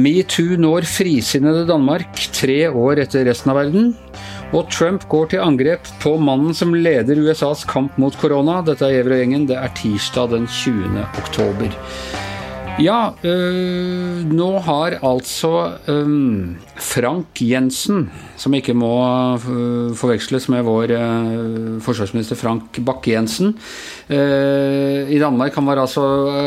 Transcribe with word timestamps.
Metoo 0.00 0.56
når 0.56 0.86
frisinnede 0.88 1.66
Danmark 1.68 2.22
tre 2.32 2.62
år 2.70 3.02
etter 3.04 3.26
resten 3.28 3.52
av 3.52 3.58
verden. 3.60 3.90
Og 4.56 4.70
Trump 4.72 5.04
går 5.12 5.34
til 5.34 5.44
angrep 5.44 5.84
på 6.00 6.14
mannen 6.16 6.56
som 6.56 6.72
leder 6.72 7.20
USAs 7.20 7.66
kamp 7.68 8.00
mot 8.00 8.16
korona. 8.16 8.62
Dette 8.64 8.88
er 8.88 8.96
Gjever 8.96 9.18
og 9.18 9.20
gjengen. 9.20 9.44
Det 9.52 9.60
er 9.60 9.76
tirsdag 9.76 10.32
den 10.32 10.48
20. 10.48 11.04
oktober. 11.20 11.76
Ja, 12.80 13.12
øh, 13.24 14.24
nå 14.24 14.48
har 14.64 14.94
altså 15.04 15.50
øh, 15.88 16.56
Frank 16.80 17.40
Jensen, 17.40 18.06
som 18.40 18.54
ikke 18.56 18.72
må 18.72 18.92
øh, 19.36 19.92
forveksles 19.94 20.48
med 20.48 20.64
vår 20.64 20.94
forsvarsminister 21.84 22.36
Frank 22.40 22.80
Bakke-Jensen 22.80 23.52
I 24.08 25.18
Danmark 25.20 25.54
han 25.54 25.66
var 25.66 25.80
altså 25.82 26.02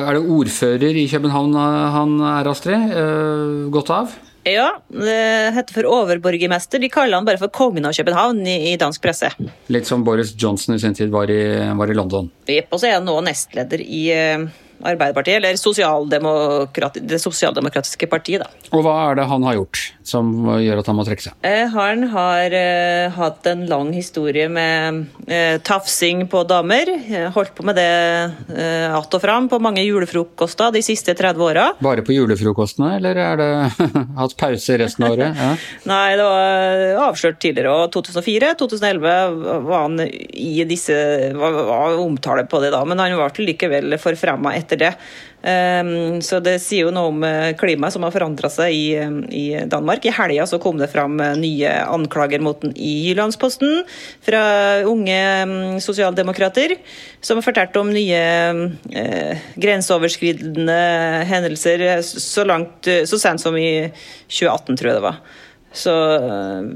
Er 0.07 0.13
det 0.13 0.25
ordfører 0.25 0.97
i 0.97 1.07
København 1.07 1.53
han 1.53 2.19
er, 2.19 2.49
Astrid? 2.49 3.69
Godt 3.71 3.89
av? 3.89 4.15
Ja, 4.43 4.73
det 4.89 5.53
heter 5.55 5.77
for 5.77 5.87
overborgermester. 5.87 6.81
De 6.81 6.89
kaller 6.91 7.15
han 7.15 7.25
bare 7.25 7.39
for 7.39 7.53
kongen 7.53 7.85
av 7.87 7.93
København 7.95 8.41
i, 8.43 8.73
i 8.73 8.75
dansk 8.77 9.05
presse. 9.05 9.29
Litt 9.71 9.87
som 9.87 10.03
Boris 10.03 10.33
Johnson 10.35 10.75
i 10.75 10.81
sin 10.81 10.97
tid 10.97 11.13
var 11.13 11.31
i, 11.31 11.39
var 11.77 11.93
i 11.93 11.95
London. 11.95 12.27
Jepp, 12.49 12.73
og 12.73 12.81
så 12.81 12.89
er 12.89 12.97
han 12.97 13.07
nå 13.07 13.21
nestleder 13.23 13.85
i 13.85 14.03
Arbeiderpartiet, 14.83 15.39
eller 15.39 15.59
sosialdemokrat, 15.59 16.99
det 17.01 17.19
sosialdemokratiske 17.23 18.09
partiet, 18.11 18.43
da. 18.43 18.69
Og 18.75 18.83
hva 18.85 18.95
er 19.07 19.21
det 19.21 19.27
han 19.31 19.45
har 19.47 19.57
gjort 19.61 19.83
som 20.07 20.29
gjør 20.59 20.81
at 20.81 20.89
han 20.89 20.97
må 20.97 21.05
trekke 21.07 21.25
seg? 21.25 21.35
Eh, 21.47 21.65
han 21.73 22.07
har 22.11 22.55
eh, 22.57 23.13
hatt 23.15 23.47
en 23.49 23.65
lang 23.69 23.91
historie 23.95 24.49
med 24.51 25.05
eh, 25.27 25.57
tafsing 25.63 26.25
på 26.31 26.43
damer. 26.49 26.91
Holdt 27.35 27.55
på 27.57 27.65
med 27.67 27.79
det 27.79 27.89
eh, 28.55 28.93
att 28.93 29.13
og 29.13 29.21
fram 29.21 29.49
på 29.49 29.59
mange 29.63 29.83
julefrokoster 29.83 30.71
de 30.73 30.81
siste 30.85 31.15
30 31.15 31.43
åra. 31.43 31.65
Bare 31.83 32.03
på 32.05 32.15
julefrokostene, 32.15 32.95
eller 32.97 33.19
er 33.23 33.39
det 33.39 33.49
hatt 34.21 34.37
pause 34.39 34.77
resten 34.81 35.07
av 35.07 35.17
året? 35.17 35.37
Ja. 35.39 35.51
Nei, 35.91 36.15
det 36.19 36.27
var 36.27 37.03
avslørt 37.09 37.41
tidligere. 37.43 37.73
Og 37.83 37.93
2004-2011 37.95 39.67
var 39.67 39.85
han 39.85 39.99
i 40.03 40.63
disse 40.69 40.97
var, 41.37 41.59
var 41.69 41.99
omtale 42.01 42.47
på 42.49 42.63
det 42.63 42.73
da, 42.75 42.83
men 42.87 43.01
han 43.01 43.15
ble 43.19 43.47
likevel 43.51 43.97
forfremma 44.01 44.55
etter 44.57 44.81
det. 44.87 44.93
Um, 45.43 46.21
så 46.23 46.37
det 46.39 46.53
sier 46.63 46.85
jo 46.85 46.91
noe 46.95 47.09
om 47.11 47.23
eh, 47.27 47.49
klimaet 47.59 47.91
som 47.91 48.05
har 48.07 48.13
forandra 48.15 48.47
seg 48.47 48.71
i, 48.71 48.95
i, 49.35 49.43
Danmark. 49.67 50.05
I 50.07 50.13
helga 50.15 50.45
så 50.47 50.55
kom 50.63 50.79
det 50.79 50.87
fram 50.93 51.19
eh, 51.19 51.35
nye 51.35 51.73
anklager 51.83 52.39
mot 52.39 52.61
den 52.63 52.71
i 52.79 52.93
Jyllandsposten 53.09 53.83
fra 54.23 54.43
unge 54.87 55.19
um, 55.43 55.53
sosialdemokrater, 55.83 56.77
som 57.19 57.41
har 57.41 57.47
fortalt 57.49 57.75
om 57.81 57.91
nye 57.91 58.23
eh, 58.95 59.43
grenseoverskridende 59.59 60.79
hendelser 61.27 61.89
så, 62.07 62.47
langt, 62.47 62.87
så 62.87 63.19
sent 63.19 63.43
som 63.43 63.59
i 63.59 63.89
2018, 64.31 64.79
tror 64.79 64.93
jeg 64.93 65.01
det 65.01 65.07
var. 65.09 65.23
Så 65.73 65.91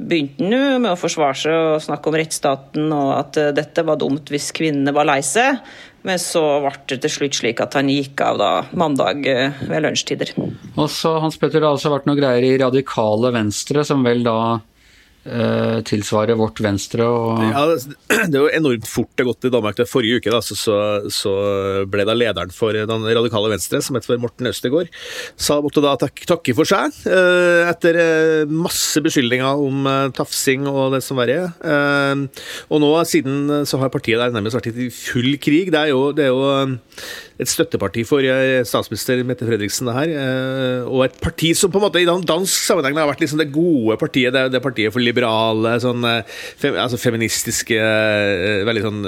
begynte 0.10 0.44
han 0.44 0.82
med 0.82 0.92
å 0.92 1.00
forsvare 1.00 1.38
seg 1.38 1.56
og 1.56 1.84
snakke 1.86 2.10
om 2.10 2.16
rettsstaten 2.18 2.88
og 2.92 3.12
at 3.14 3.38
dette 3.56 3.84
var 3.86 4.00
dumt 4.02 4.32
hvis 4.34 4.50
kvinnene 4.58 4.92
var 4.96 5.06
lei 5.08 5.22
seg. 5.24 5.62
Men 6.08 6.22
så 6.24 6.42
ble 6.64 6.72
det 6.88 7.02
til 7.04 7.12
slutt 7.12 7.38
slik 7.42 7.62
at 7.64 7.76
han 7.76 7.92
gikk 7.92 8.22
av 8.24 8.40
da 8.40 8.52
mandag 8.80 9.28
eh, 9.28 9.58
ved 9.68 9.84
lunsjtider. 9.84 10.32
Og 10.78 10.88
så 10.94 11.18
Hans 11.20 11.36
Petter, 11.40 11.60
det 11.60 11.68
har 11.68 11.76
altså 11.76 11.92
vært 11.92 12.08
noe 12.08 12.20
greier 12.20 12.48
i 12.48 12.58
Radikale 12.62 13.34
Venstre, 13.36 13.84
som 13.88 14.06
vel 14.08 14.24
da 14.24 14.38
tilsvarer 15.88 16.38
vårt 16.40 16.62
Venstre 16.64 17.06
og 17.06 17.42
Ja, 17.44 17.64
Det 17.74 18.36
er 18.38 18.40
jo 18.40 18.52
enormt 18.54 18.88
fort 18.90 19.12
det 19.16 19.26
har 19.26 19.32
gått 19.32 19.48
i 19.50 19.54
Danmark. 19.54 19.78
Det 19.78 19.88
forrige 19.90 20.22
uke 20.22 20.34
da, 20.34 20.42
så, 20.44 20.56
så, 20.58 20.78
så, 21.14 21.34
ble 21.90 22.06
da 22.08 22.16
lederen 22.16 22.54
for 22.54 22.76
den 22.76 23.08
radikale 23.08 23.52
Venstre, 23.52 23.82
som 23.84 23.98
heter 23.98 24.20
Morten 24.22 24.50
Østegård, 24.50 24.92
sa 25.40 25.60
måtte 25.64 25.84
da 25.84 25.96
tak 26.00 26.24
takke 26.28 26.56
for 26.58 26.68
seg 26.68 26.96
eh, 27.10 27.68
etter 27.70 28.00
eh, 28.02 28.50
masse 28.50 29.02
beskyldninger 29.04 29.64
om 29.68 29.88
eh, 29.90 30.10
tafsing 30.18 30.68
og 30.70 30.96
det 30.96 31.04
som 31.06 31.20
verre 31.20 31.38
er. 31.38 32.24
Og 32.72 32.82
nå 32.82 32.90
siden 33.08 33.66
så 33.68 33.80
har 33.82 33.92
partiet 33.94 34.20
der 34.22 34.34
nærmest 34.34 34.58
vært 34.58 34.70
i 34.72 34.90
full 34.94 35.36
krig. 35.42 35.72
Det 35.74 35.80
er 35.80 35.92
jo, 35.92 36.12
det 36.16 36.28
er 36.28 36.32
jo 36.32 36.78
et 37.38 37.50
støtteparti 37.50 38.04
for 38.08 38.26
statsminister 38.68 39.22
Mette 39.28 39.46
Fredriksen, 39.48 39.90
det 39.90 39.96
her. 39.98 40.14
Og 40.90 41.06
et 41.06 41.18
parti 41.22 41.54
som 41.58 41.72
på 41.74 41.80
en 41.80 41.86
måte 41.86 42.02
i 42.02 42.08
dansk 42.08 42.66
sammenheng 42.66 42.98
har 42.98 43.10
vært 43.10 43.24
liksom 43.24 43.42
det 43.42 43.50
gode 43.54 43.98
partiet, 44.02 44.34
det, 44.36 44.48
det 44.56 44.64
partiet 44.64 44.94
for 44.94 45.04
liberale, 45.18 45.76
sånn, 45.84 46.06
fem, 46.62 46.78
altså 46.80 47.00
feministiske 47.02 47.78
Veldig 48.68 48.84
sånn 48.84 49.02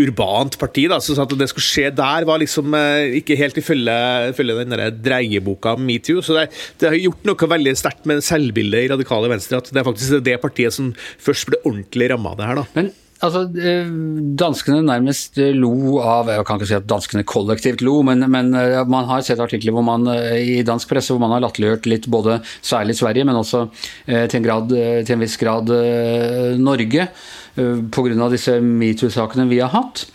urbant 0.00 0.56
parti. 0.60 0.86
da, 0.90 1.00
så 1.02 1.16
at 1.20 1.34
det 1.38 1.50
skulle 1.50 1.66
skje 1.66 1.90
der, 1.96 2.26
var 2.28 2.40
liksom 2.42 2.74
ikke 3.18 3.38
helt 3.38 3.58
ifølge, 3.60 3.96
ifølge 4.32 4.58
den 4.62 4.74
der 4.76 4.94
dreieboka 4.94 5.76
Metoo. 5.80 6.22
Så 6.24 6.36
det, 6.36 6.48
det, 6.80 6.90
har 6.90 6.98
gjort 6.98 7.28
noe 7.28 7.50
veldig 7.54 7.76
sterkt 7.78 8.08
med 8.08 8.24
selvbildet 8.24 8.86
i 8.86 8.90
radikale 8.94 9.30
venstre, 9.32 9.60
at 9.60 9.70
det 9.72 9.82
er 9.82 9.86
faktisk 9.86 10.18
det 10.26 10.40
partiet 10.42 10.76
som 10.76 10.92
først 11.20 11.50
ble 11.50 11.62
ordentlig 11.64 12.10
ramma 12.12 12.34
av 12.34 12.40
det 12.40 12.50
her. 12.50 12.60
da. 12.62 12.66
Men 12.76 12.92
Altså, 13.20 13.42
Danskene 14.40 14.80
nærmest 14.86 15.36
lo 15.52 15.98
av 16.00 16.30
Jeg 16.32 16.46
kan 16.48 16.60
ikke 16.60 16.68
si 16.70 16.76
at 16.78 16.88
danskene 16.88 17.24
kollektivt 17.28 17.84
lo, 17.84 17.98
men, 18.06 18.24
men 18.32 18.48
man 18.88 19.08
har 19.10 19.24
sett 19.26 19.42
artikler 19.44 19.76
hvor 19.76 19.84
man, 19.84 20.08
i 20.40 20.62
dansk 20.66 20.88
presse 20.88 21.12
hvor 21.12 21.20
man 21.20 21.34
har 21.36 21.44
latterliggjort 21.44 21.88
litt 21.90 22.08
både 22.12 22.38
særlig 22.64 22.96
Sverige, 22.96 23.26
men 23.28 23.36
også 23.36 23.66
til 24.06 24.38
en, 24.40 24.46
grad, 24.46 24.72
til 24.72 25.16
en 25.16 25.24
viss 25.24 25.36
grad 25.40 25.68
Norge 26.60 27.10
pga. 27.56 28.30
disse 28.32 28.56
metoo-sakene 28.64 29.48
vi 29.50 29.60
har 29.60 29.74
hatt. 29.74 30.06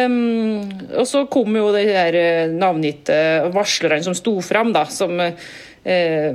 Um, 0.06 0.62
og 0.96 1.06
så 1.08 1.26
kom 1.30 1.56
jo 1.58 1.68
de 1.74 1.84
her 1.88 2.18
navngitte 2.52 3.16
varslerne 3.54 4.04
som 4.06 4.16
sto 4.16 4.38
fram, 4.44 4.72
da, 4.76 4.86
som 4.92 5.18
uh, 5.20 5.48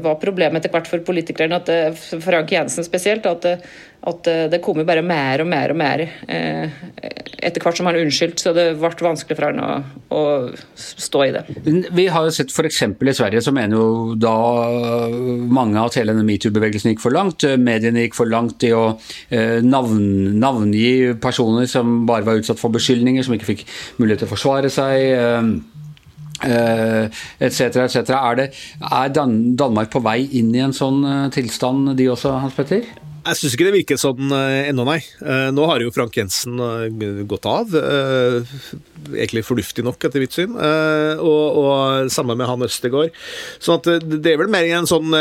var 0.01 0.19
problemet 0.21 0.61
etter 0.61 0.71
hvert 0.71 0.87
for 0.87 1.03
politikerne, 1.03 1.57
at, 1.59 2.03
Frank 2.23 2.53
Jensen 2.55 2.85
spesielt. 2.87 3.25
at 3.27 3.47
at 4.01 4.25
det 4.49 4.57
kom 4.65 4.79
jo 4.81 4.85
bare 4.87 5.03
mer 5.05 5.43
og 5.43 5.49
mer 5.51 5.71
og 5.73 5.77
mer 5.77 6.01
eh, 6.01 6.77
etter 7.41 7.61
hvert 7.61 7.77
som 7.77 7.85
han 7.85 7.99
unnskyldt, 7.99 8.41
så 8.41 8.53
det 8.55 8.63
ble 8.79 8.89
vanskelig 9.05 9.37
for 9.37 9.45
han 9.45 9.61
å, 9.61 9.69
å, 10.17 10.21
stå 10.73 11.21
i 11.27 11.33
det. 11.35 11.43
Vi 11.93 12.07
har 12.09 12.25
jo 12.25 12.33
sett 12.33 12.53
f.eks. 12.53 12.81
i 12.81 13.13
Sverige, 13.17 13.43
så 13.45 13.53
mener 13.53 13.77
jo 13.77 14.15
da 14.17 14.33
mange 15.53 15.81
at 15.81 15.99
hele 15.99 16.15
metoo-bevegelsen 16.17 16.93
gikk 16.93 17.03
for 17.03 17.13
langt. 17.13 17.45
Mediene 17.61 18.07
gikk 18.07 18.17
for 18.17 18.29
langt 18.29 18.65
i 18.65 18.73
å 18.73 18.87
eh, 19.29 19.59
navn, 19.65 20.01
navngi 20.41 21.13
personer 21.21 21.69
som 21.69 22.01
bare 22.09 22.25
var 22.25 22.41
utsatt 22.41 22.61
for 22.61 22.73
beskyldninger, 22.73 23.25
som 23.25 23.37
ikke 23.37 23.51
fikk 23.53 23.65
mulighet 24.01 24.23
til 24.23 24.31
å 24.31 24.33
forsvare 24.33 24.73
seg. 24.73 25.61
Eh, 26.41 27.21
etc., 27.39 27.83
etc. 27.85 28.11
Er, 28.17 28.35
det, 28.39 28.47
er 28.81 29.13
Dan 29.13 29.55
Danmark 29.59 29.91
på 29.93 30.01
vei 30.05 30.23
inn 30.39 30.53
i 30.55 30.63
en 30.63 30.75
sånn 30.75 31.03
tilstand, 31.33 31.93
de 31.99 32.09
også, 32.13 32.33
Hans 32.41 32.57
Petter? 32.57 32.87
Jeg 33.21 33.37
syns 33.37 33.53
ikke 33.53 33.67
det 33.67 33.75
virker 33.75 33.99
sånn 34.01 34.33
uh, 34.33 34.63
ennå, 34.65 34.81
nei. 34.87 34.97
Nå 35.53 35.65
har 35.69 35.83
jo 35.83 35.91
Frank 35.93 36.15
Jensen 36.17 36.57
gått 37.29 37.45
av. 37.45 37.75
egentlig 39.09 39.43
fornuftig 39.47 39.85
nok, 39.85 40.01
etter 40.07 40.23
mitt 40.23 40.35
syn. 40.35 40.55
Og, 40.55 41.59
og 41.61 42.11
sammen 42.13 42.39
med 42.39 42.49
han 42.49 42.65
Østegård. 42.65 43.15
Så 43.61 43.77
at 43.77 43.89
det 44.01 44.33
er 44.33 44.39
vel 44.41 44.51
mer 44.51 44.67
i 44.67 44.73
en 44.75 44.89
sånn 44.89 45.13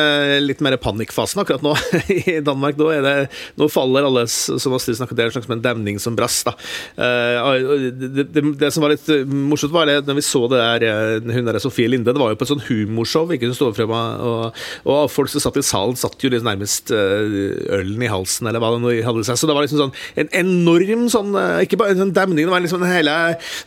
litt 0.44 0.62
mer 0.64 0.76
panikkfasen 0.80 1.42
akkurat 1.42 1.64
nå 1.64 1.74
i 2.34 2.38
Danmark. 2.44 2.78
Nå, 2.80 2.90
det, 3.04 3.14
nå 3.60 3.70
faller 3.72 4.06
alle, 4.08 4.26
som 4.30 4.76
Astrid 4.76 4.98
snakket 4.98 5.18
det 5.18 5.24
er 5.24 5.32
en 5.32 5.36
slags 5.38 5.50
en 5.50 5.64
demning 5.64 6.00
som 6.02 6.16
brast. 6.18 6.50
Det, 6.96 8.26
det, 8.34 8.44
det, 8.60 8.70
som 8.74 8.84
var 8.84 8.94
litt 8.94 9.08
morsomt, 9.28 9.74
var 9.74 9.88
det 9.90 10.00
når 10.06 10.20
vi 10.20 10.26
så 10.26 10.44
det 10.50 10.60
der 10.60 11.20
hun 11.30 11.48
der 11.48 11.60
Sofie 11.62 11.90
Linde, 11.90 12.12
det 12.14 12.20
var 12.20 12.32
jo 12.32 12.38
på 12.40 12.46
et 12.46 12.52
sånn 12.52 12.64
humorshow. 12.68 13.30
ikke 13.34 13.50
Hun 13.50 13.56
stod 13.56 13.76
frem, 13.78 13.92
og, 13.92 14.60
og 14.88 15.02
folk 15.12 15.32
som 15.32 15.42
satt 15.42 15.58
i 15.60 15.66
salen, 15.66 15.98
satt 15.98 16.20
jo 16.22 16.32
nærmest 16.32 16.92
ølen 16.94 18.02
i 18.02 18.10
halsen, 18.10 18.48
eller 18.48 18.62
hva 18.62 18.72
det 18.74 18.82
nå 18.82 18.94
hadde 19.06 19.24
seg. 19.26 19.38
Så 19.40 19.48
det 19.48 19.56
var 19.56 19.66
liksom 19.66 19.80
sånn 19.84 19.94
en 20.20 20.30
enorm 20.40 21.06
sånn 21.12 21.34
eh, 21.38 21.64
Ikke 21.66 21.78
bare 21.80 21.94
en 21.94 22.04
sånn 22.04 22.14
demning, 22.16 22.46
det 22.46 22.52
var 22.52 22.62
liksom 22.64 22.84
en 22.84 22.92
hele 22.92 23.16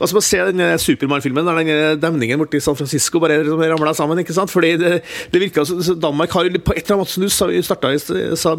Skal 0.03 0.19
man 0.19 0.25
se 0.27 0.41
den 0.49 0.79
Supermann-filmen 0.81 1.47
der 1.47 1.59
den 1.63 2.01
demningen 2.01 2.41
borti 2.41 2.61
San 2.63 2.77
Francisco 2.77 3.21
bare 3.23 3.41
liksom 3.41 3.61
ramla 3.73 3.93
sammen, 3.97 4.19
ikke 4.23 4.35
sant? 4.35 4.51
Fordi 4.53 4.75
det, 4.79 4.93
det 5.33 5.41
virker 5.41 5.67
som 5.67 5.99
Danmark 5.99 6.33
har 6.35 6.49
på 6.59 6.75
et 6.75 6.83
eller 6.83 7.01
annet 7.01 7.13
som 7.13 7.23
du 7.23 7.29
starta 7.63 7.91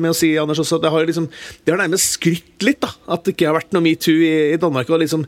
med 0.00 0.12
å 0.12 0.16
si, 0.16 0.34
Anders, 0.40 0.62
også, 0.62 0.80
det 0.82 0.90
har 0.92 1.06
liksom 1.06 1.28
Det 1.64 1.72
har 1.72 1.80
nærmest 1.80 2.18
skrytt 2.18 2.64
litt, 2.64 2.80
da. 2.82 2.90
At 3.12 3.24
det 3.26 3.34
ikke 3.34 3.48
har 3.50 3.58
vært 3.58 3.74
noe 3.76 3.84
metoo 3.84 4.16
i, 4.24 4.54
i 4.54 4.60
Danmark. 4.60 4.90
Og 4.90 5.02
liksom 5.02 5.26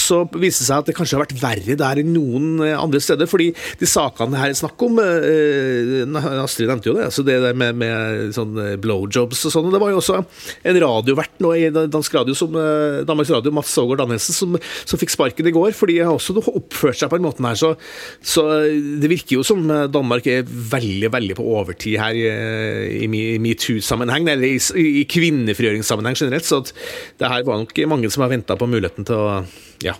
så 0.00 0.22
viser 0.32 0.62
det 0.64 0.68
seg 0.68 0.80
at 0.80 0.88
det 0.88 0.94
kanskje 0.96 1.18
har 1.18 1.24
vært 1.24 1.36
verre 1.40 1.76
der 1.78 2.00
enn 2.00 2.12
noen 2.14 2.64
eh, 2.64 2.76
andre 2.78 3.00
steder. 3.02 3.28
Fordi 3.30 3.50
de 3.80 3.88
sakene 3.88 4.38
her 4.40 4.52
er 4.52 4.58
snakk 4.58 4.80
om 4.86 4.98
eh, 5.02 6.40
Astrid 6.40 6.70
nevnte 6.70 6.90
jo 6.90 6.96
det. 6.96 7.08
altså 7.10 7.24
Det 7.26 7.38
der 7.44 7.58
med, 7.58 7.76
med 7.80 8.34
sånn 8.36 8.56
blowjobs 8.82 9.44
og 9.46 9.54
sånn. 9.54 9.70
det 9.72 9.82
var 9.82 9.92
jo 9.92 10.00
også 10.00 10.20
en 10.20 10.80
radiovert 10.84 11.42
nå 11.42 11.52
i 11.58 11.68
dansk 11.72 12.16
radio 12.18 12.36
som, 12.36 12.56
eh, 12.56 13.02
Danmarks 13.08 13.32
Radio, 13.34 13.52
Mats 13.54 13.72
Saagaard 13.74 14.04
Danielsen, 14.04 14.36
som, 14.36 14.56
som, 14.84 15.00
fikk 15.00 15.14
sparken 15.14 15.49
i 15.50 15.54
går. 15.56 15.72
fordi 15.76 15.98
har 16.00 16.14
også 16.14 16.36
oppført 16.40 17.00
seg 17.00 17.10
på 17.10 17.20
den 17.20 17.26
måten 17.28 17.46
her. 17.48 17.58
Så, 17.58 17.74
så, 18.22 18.46
det 19.02 19.10
virker 19.10 19.38
jo 19.38 19.46
som 19.46 19.64
Danmark 19.92 20.26
er 20.30 20.44
veldig 20.46 21.12
veldig 21.12 21.38
på 21.38 21.46
overtid 21.56 21.98
her 22.00 22.16
i, 22.16 22.26
i 23.04 23.38
metoo-sammenheng, 23.42 24.28
eller 24.28 24.48
i, 24.48 24.58
i 25.02 25.06
kvinnefrigjøringssammenheng 25.10 26.18
generelt. 26.18 26.46
Så 26.46 26.62
det 26.64 27.32
her 27.32 27.46
var 27.46 27.62
nok 27.62 27.82
mange 27.90 28.10
som 28.12 28.24
har 28.24 28.32
venta 28.32 28.56
på 28.58 28.68
muligheten 28.70 29.08
til 29.08 29.18
å 29.18 29.40
ja, 29.84 29.96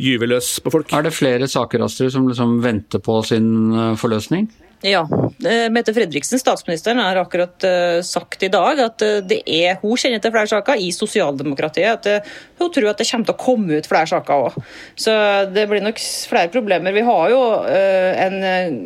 gyve 0.00 0.28
løs 0.30 0.56
på 0.64 0.72
folk. 0.72 0.92
Er 0.94 1.06
det 1.06 1.16
flere 1.16 1.48
saker 1.50 1.84
Astrid, 1.84 2.12
som 2.14 2.28
liksom 2.28 2.58
venter 2.64 3.02
på 3.04 3.20
sin 3.26 3.50
eh, 3.74 3.94
forløsning? 3.98 4.48
Ja. 4.86 5.08
Eh, 5.44 5.66
Mette 5.70 5.94
Fredriksen, 5.94 6.38
statsministeren, 6.38 7.00
har 7.02 7.18
akkurat 7.18 7.64
uh, 7.66 7.98
sagt 8.06 8.42
i 8.46 8.50
dag 8.50 8.78
at 8.82 9.02
uh, 9.02 9.16
det 9.26 9.40
er, 9.42 9.80
hun 9.82 9.98
kjenner 9.98 10.22
til 10.22 10.30
flere 10.34 10.50
saker 10.50 10.78
i 10.78 10.92
sosialdemokratiet. 10.94 12.06
At 12.06 12.28
hun 12.60 12.70
tror 12.74 12.92
at 12.92 13.00
det 13.02 13.08
kommer 13.08 13.26
til 13.26 13.34
å 13.34 13.42
komme 13.42 13.78
ut 13.78 13.88
flere 13.90 14.10
saker 14.10 14.44
òg. 14.46 14.58
Så 14.98 15.14
det 15.50 15.66
blir 15.70 15.82
nok 15.82 15.98
flere 16.30 16.50
problemer. 16.54 16.94
Vi 16.94 17.04
har 17.06 17.32
jo 17.32 17.40
en 17.68 18.38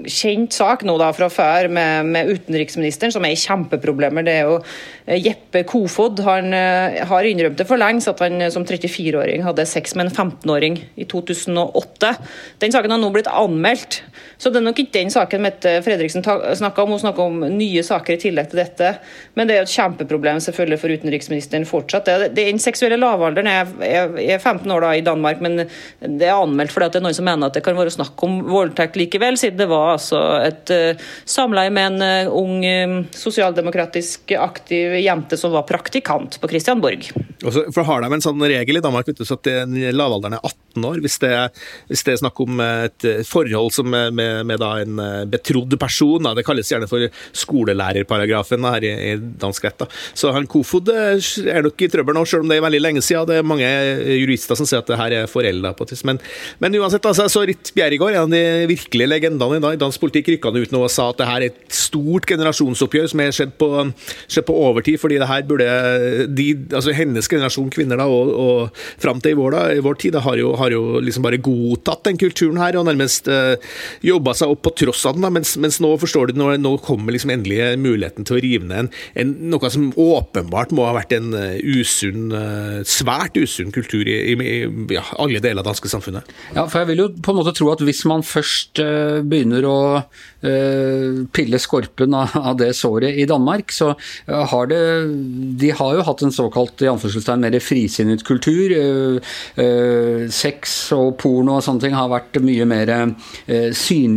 kjent 0.09 0.57
sak 0.57 0.85
nå 0.89 0.97
da 1.01 1.11
fra 1.17 1.29
før 1.33 1.69
med, 1.73 2.09
med, 2.13 2.33
utenriksministeren 2.33 3.13
som 3.15 3.25
er 3.25 3.35
i 3.35 3.41
kjempeproblemer. 3.41 4.25
Det 4.27 4.35
er 4.39 4.49
jo 4.49 5.17
Jeppe 5.29 5.65
Kofod. 5.69 6.21
Han 6.27 6.53
har 6.53 7.29
innrømt 7.29 7.61
det 7.61 7.69
for 7.69 7.81
lengst 7.81 8.13
at 8.13 8.21
han 8.25 8.45
som 8.53 8.67
34-åring 8.69 9.45
hadde 9.47 9.69
sex 9.69 9.97
med 9.97 10.11
en 10.11 10.29
15-åring 10.29 10.79
i 11.01 11.09
2008. 11.09 12.15
Den 12.65 12.77
saken 12.77 12.97
har 12.97 13.01
nå 13.03 13.13
blitt 13.15 13.31
anmeldt. 13.33 14.03
Så 14.43 14.51
det 14.51 14.59
er 14.59 14.65
nok 14.67 14.79
ikke 14.83 14.97
den 14.97 15.11
saken 15.15 15.45
Mette 15.45 15.73
Fredriksen 15.87 16.25
snakka 16.25 16.83
om. 16.83 16.91
Hun 16.91 16.99
snakka 16.99 17.23
om 17.23 17.45
nye 17.55 17.83
saker 17.87 18.17
i 18.17 18.23
tillegg 18.25 18.49
til 18.51 18.59
dette. 18.59 18.89
Men 19.39 19.47
det 19.47 19.55
er 19.55 19.61
jo 19.61 19.67
et 19.69 19.75
kjempeproblem 19.77 20.41
selvfølgelig 20.43 20.79
for 20.83 20.95
utenriksministeren 20.97 21.67
fortsatt. 21.69 22.11
Den 22.35 22.59
seksuelle 22.63 22.99
lavalderen 22.99 23.47
er, 23.47 23.71
er, 23.87 24.17
er, 24.19 24.41
15 24.43 24.67
år 24.75 24.83
da 24.83 24.91
i 24.99 25.05
Danmark, 25.07 25.39
men 25.45 25.61
det 25.63 26.27
er 26.27 26.35
anmeldt 26.35 26.75
fordi 26.75 26.89
det 26.91 26.99
er 26.99 27.05
noen 27.07 27.15
som 27.15 27.29
mener 27.29 27.53
at 27.53 27.55
det 27.55 27.63
kan 27.63 27.79
være 27.79 27.93
snakk 27.95 28.25
om 28.27 28.41
voldtekt 28.49 28.99
likevel, 28.99 29.39
siden 29.39 29.61
det 29.61 29.69
var 29.71 29.93
altså 29.93 30.25
et 30.43 30.75
uh, 30.75 31.07
samleie 31.29 31.71
med 31.71 31.93
en 31.93 32.03
uh, 32.27 32.35
ung 32.43 32.67
um, 32.67 32.99
sosialdemokratisk 33.15 34.35
aktiv 34.43 34.99
jente 35.05 35.39
som 35.39 35.55
var 35.55 35.69
praktikant 35.71 36.41
på 36.43 36.51
Christianborg. 36.51 37.13
Også, 37.47 37.69
for 37.71 37.87
Har 37.87 38.03
de 38.03 38.11
en 38.11 38.25
sånn 38.25 38.43
regel 38.43 38.79
i 38.79 38.83
Danmark 38.83 39.07
vet 39.07 39.23
du, 39.23 39.27
at 39.27 39.49
lavalderen 39.95 40.35
er 40.39 40.43
18 40.43 40.91
år, 40.91 41.01
hvis 41.05 41.19
det, 41.23 41.33
hvis 41.91 42.03
det 42.07 42.17
er 42.17 42.21
snakk 42.25 42.43
om 42.43 42.63
et 42.65 43.07
forhold 43.29 43.75
som 43.75 43.91
med, 43.93 44.15
med 44.47 44.61
da 44.63 44.73
en 44.83 45.01
betrodd 45.31 45.77
person. 45.81 46.23
Da. 46.23 46.35
Det 46.37 46.45
kalles 46.47 46.71
gjerne 46.73 46.89
for 46.91 47.09
skolelærerparagrafen 47.43 48.67
her 48.69 48.87
i, 48.87 48.93
i 49.13 49.15
dansk 49.43 49.67
rett. 49.67 49.79
Da. 49.83 49.89
Så 50.19 50.33
han 50.35 50.49
Kofod 50.51 50.91
eh, 50.93 51.17
er 51.53 51.65
nok 51.65 51.83
i 51.83 51.91
trøbbel 51.93 52.17
nå, 52.17 52.25
selv 52.29 52.47
om 52.47 52.51
det 52.51 52.59
er 52.59 52.67
veldig 52.67 52.83
lenge 52.83 53.05
siden. 53.05 53.29
Det 53.29 53.39
er 53.41 53.47
mange 53.47 53.69
jurister 54.19 54.59
som 54.59 54.69
sier 54.69 54.83
at 54.83 54.91
det 54.91 54.99
her 55.01 55.17
er 55.23 55.31
forelda. 55.31 55.75
Men, 56.09 56.21
men 56.63 56.79
uansett, 56.81 57.07
altså, 57.09 57.29
så 57.33 57.45
Ritt 57.49 57.73
Bjerregaard, 57.77 58.17
en 58.17 58.27
av 58.27 58.33
de 58.33 58.71
virkelige 58.71 59.11
legendene 59.11 59.73
i 59.73 59.81
dansk 59.81 60.03
politikk, 60.03 60.33
rykka 60.35 60.53
ut 60.53 60.75
nå 60.75 60.83
og 60.83 60.93
sa 60.93 61.09
at 61.11 61.21
det 61.21 61.29
her 61.29 61.45
er 61.45 61.53
et 61.53 61.77
stort 61.77 62.27
generasjonsoppgjør 62.31 63.11
som 63.13 63.23
er 63.25 63.35
skjedd 63.35 63.55
på, 63.61 63.71
skjedd 64.31 64.47
på 64.49 64.59
overtid, 64.67 65.01
fordi 65.03 65.21
det 65.23 65.31
her 65.31 65.47
burde 65.49 65.69
de, 66.31 66.49
altså 66.73 66.95
hennes 66.97 67.29
generasjon 67.31 67.71
kvinner 67.73 68.01
da, 68.01 68.07
og, 68.11 68.33
og 68.33 68.83
fram 69.03 69.21
til 69.23 69.35
i 69.35 69.39
vår, 69.39 69.57
da, 69.57 69.63
i 69.77 69.83
vår 69.85 69.99
tid 70.03 70.17
da, 70.17 70.23
har 70.25 70.39
jo, 70.41 70.53
har 70.59 70.75
jo 70.75 71.01
liksom 71.05 71.27
bare 71.27 71.41
godtatt 71.43 72.05
den 72.09 72.21
kulturen 72.21 72.61
her 72.61 72.77
og 72.81 72.87
nærmest 72.89 73.31
eh, 73.33 73.57
jobba 74.23 74.35
seg 74.39 74.53
opp 74.55 74.63
på 74.63 74.73
tross 74.79 75.03
av 75.07 75.17
den. 75.17 75.25
Da, 75.27 75.31
mens, 75.35 75.57
mens, 75.59 75.81
nå 75.83 75.91
forstår 75.99 76.31
du, 76.31 76.39
nå, 76.39 76.73
kommer 76.87 77.15
liksom 77.15 77.33
endelig 77.35 77.75
muligheten 77.83 78.27
til 78.27 78.39
å 78.39 78.43
rive 78.43 78.69
ned 78.69 78.85
en, 78.85 78.91
en, 79.19 79.33
noe 79.53 79.71
som 79.73 79.91
åpenbart 79.99 80.73
må 80.75 80.87
ha 80.87 80.95
vært 80.97 81.15
en 81.17 81.33
uh, 81.35 81.59
usunn, 81.59 82.31
uh, 82.31 82.81
svært 82.87 83.37
usunn 83.41 83.73
kultur 83.75 84.07
i, 84.07 84.17
i, 84.33 84.59
ja, 84.95 85.05
alle 85.19 85.43
deler 85.43 85.61
av 85.61 85.67
det 85.67 85.71
danske 85.73 85.91
samfunnet. 85.91 86.31
Ja, 86.55 86.67
for 86.67 86.83
jeg 86.83 86.93
vil 86.93 87.05
jo 87.05 87.09
på 87.19 87.35
en 87.35 87.41
måte 87.41 87.55
tro 87.57 87.71
at 87.73 87.83
hvis 87.83 88.05
man 88.09 88.25
først 88.27 88.83
uh, 88.83 89.21
begynner 89.23 89.67
å 89.69 89.79
pille 90.43 91.59
skorpen 91.63 92.17
av, 92.19 92.33
av, 92.35 92.57
det 92.59 92.73
såret 92.75 93.15
i 93.15 93.29
Danmark, 93.31 93.71
så 93.71 93.93
har 94.27 94.67
det 94.67 94.81
De 95.61 95.69
har 95.79 95.93
jo 95.95 96.03
hatt 96.09 96.25
en 96.27 96.35
såkalt 96.35 96.83
i 96.83 96.89
anførselstegn 96.91 97.45
mer 97.45 97.55
frisinnet 97.63 98.25
kultur. 98.27 98.75
sex 100.35 100.75
og 100.97 101.13
porno 101.23 101.61
og 101.61 101.63
sånne 101.63 101.85
ting 101.85 101.95
har 101.95 102.11
vært 102.11 102.41
mye 102.43 102.67
mer 102.67 102.91
synlig 103.79 104.12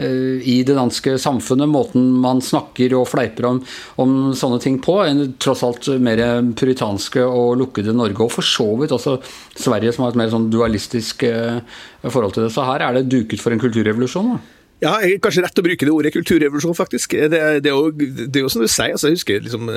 Eh, 0.00 0.48
i 0.48 0.62
det 0.64 0.74
danske 0.74 1.18
samfunnet, 1.18 1.68
måten 1.68 2.06
man 2.22 2.40
snakker 2.40 2.94
og 2.96 3.08
fleiper 3.10 3.48
om, 3.50 3.58
om 4.00 4.14
sånne 4.36 4.60
ting 4.62 4.78
på, 4.80 4.94
enn 5.04 5.34
tross 5.42 5.64
alt 5.66 5.90
mer 6.00 6.22
puritanske 6.56 7.24
og 7.26 7.58
lukkede 7.60 7.92
Norge. 7.96 8.24
Og 8.24 8.32
for 8.32 8.46
så 8.46 8.68
vidt 8.80 8.94
også 8.96 9.18
Sverige, 9.60 9.92
som 9.92 10.06
har 10.06 10.14
et 10.14 10.22
mer 10.22 10.32
sånn 10.32 10.48
dualistisk 10.52 11.26
eh, 11.28 11.60
forhold 12.06 12.36
til 12.36 12.46
det. 12.46 12.54
Så 12.54 12.64
her 12.68 12.86
er 12.86 12.96
det 12.96 13.10
duket 13.12 13.42
for 13.42 13.52
en 13.52 13.60
kulturrevolusjon. 13.60 14.32
da. 14.34 14.59
Ja, 14.80 14.94
jeg 15.04 15.18
er 15.18 15.20
kanskje 15.20 15.42
rett 15.44 15.60
å 15.60 15.64
bruke 15.64 15.84
det 15.84 15.92
ordet 15.92 16.12
kulturrevolusjon, 16.14 16.76
faktisk. 16.76 17.12
Det, 17.12 17.28
det, 17.36 17.68
er, 17.68 17.74
jo, 17.74 17.90
det 17.92 18.32
er, 18.32 18.44
jo, 18.46 18.50
som 18.52 18.62
du 18.64 18.68
sier. 18.70 18.94
altså 18.94 19.10
Jeg 19.10 19.18
husker 19.18 19.42
liksom, 19.44 19.68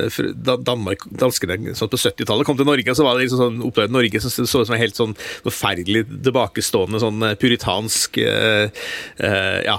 Danmark, 0.63 1.03
danskene 1.19 1.73
sånn 1.75 1.91
på 1.91 1.99
70-tallet 1.99 2.47
kom 2.47 2.59
til 2.59 2.67
Norge, 2.69 2.95
så 2.95 3.03
var 3.03 3.17
det 3.17 3.25
liksom 3.25 3.41
sånn, 3.41 3.57
opplevde 3.67 3.91
Norge 3.95 4.21
som 4.23 4.31
så 4.31 4.61
ut 4.63 4.69
som 4.69 4.75
en 4.77 4.79
helt 4.79 4.99
sånn 4.99 5.15
forferdelig 5.43 6.05
tilbakestående, 6.13 7.01
sånn 7.03 7.25
eh, 7.27 7.35
puritansk 7.39 8.21
øh, 8.23 8.85
øh, 9.27 9.59
Ja. 9.67 9.77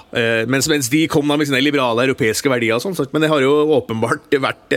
Mens, 0.49 0.69
mens, 0.71 0.91
de 0.93 1.07
kom 1.11 1.29
da 1.29 1.39
med 1.41 1.49
sine 1.49 1.63
liberale 1.63 2.05
europeiske 2.05 2.51
verdier 2.53 2.77
og 2.77 2.85
sånn. 2.85 3.09
Men 3.15 3.25
det 3.25 3.31
har 3.33 3.45
jo 3.45 3.53
åpenbart 3.79 4.37
vært 4.45 4.77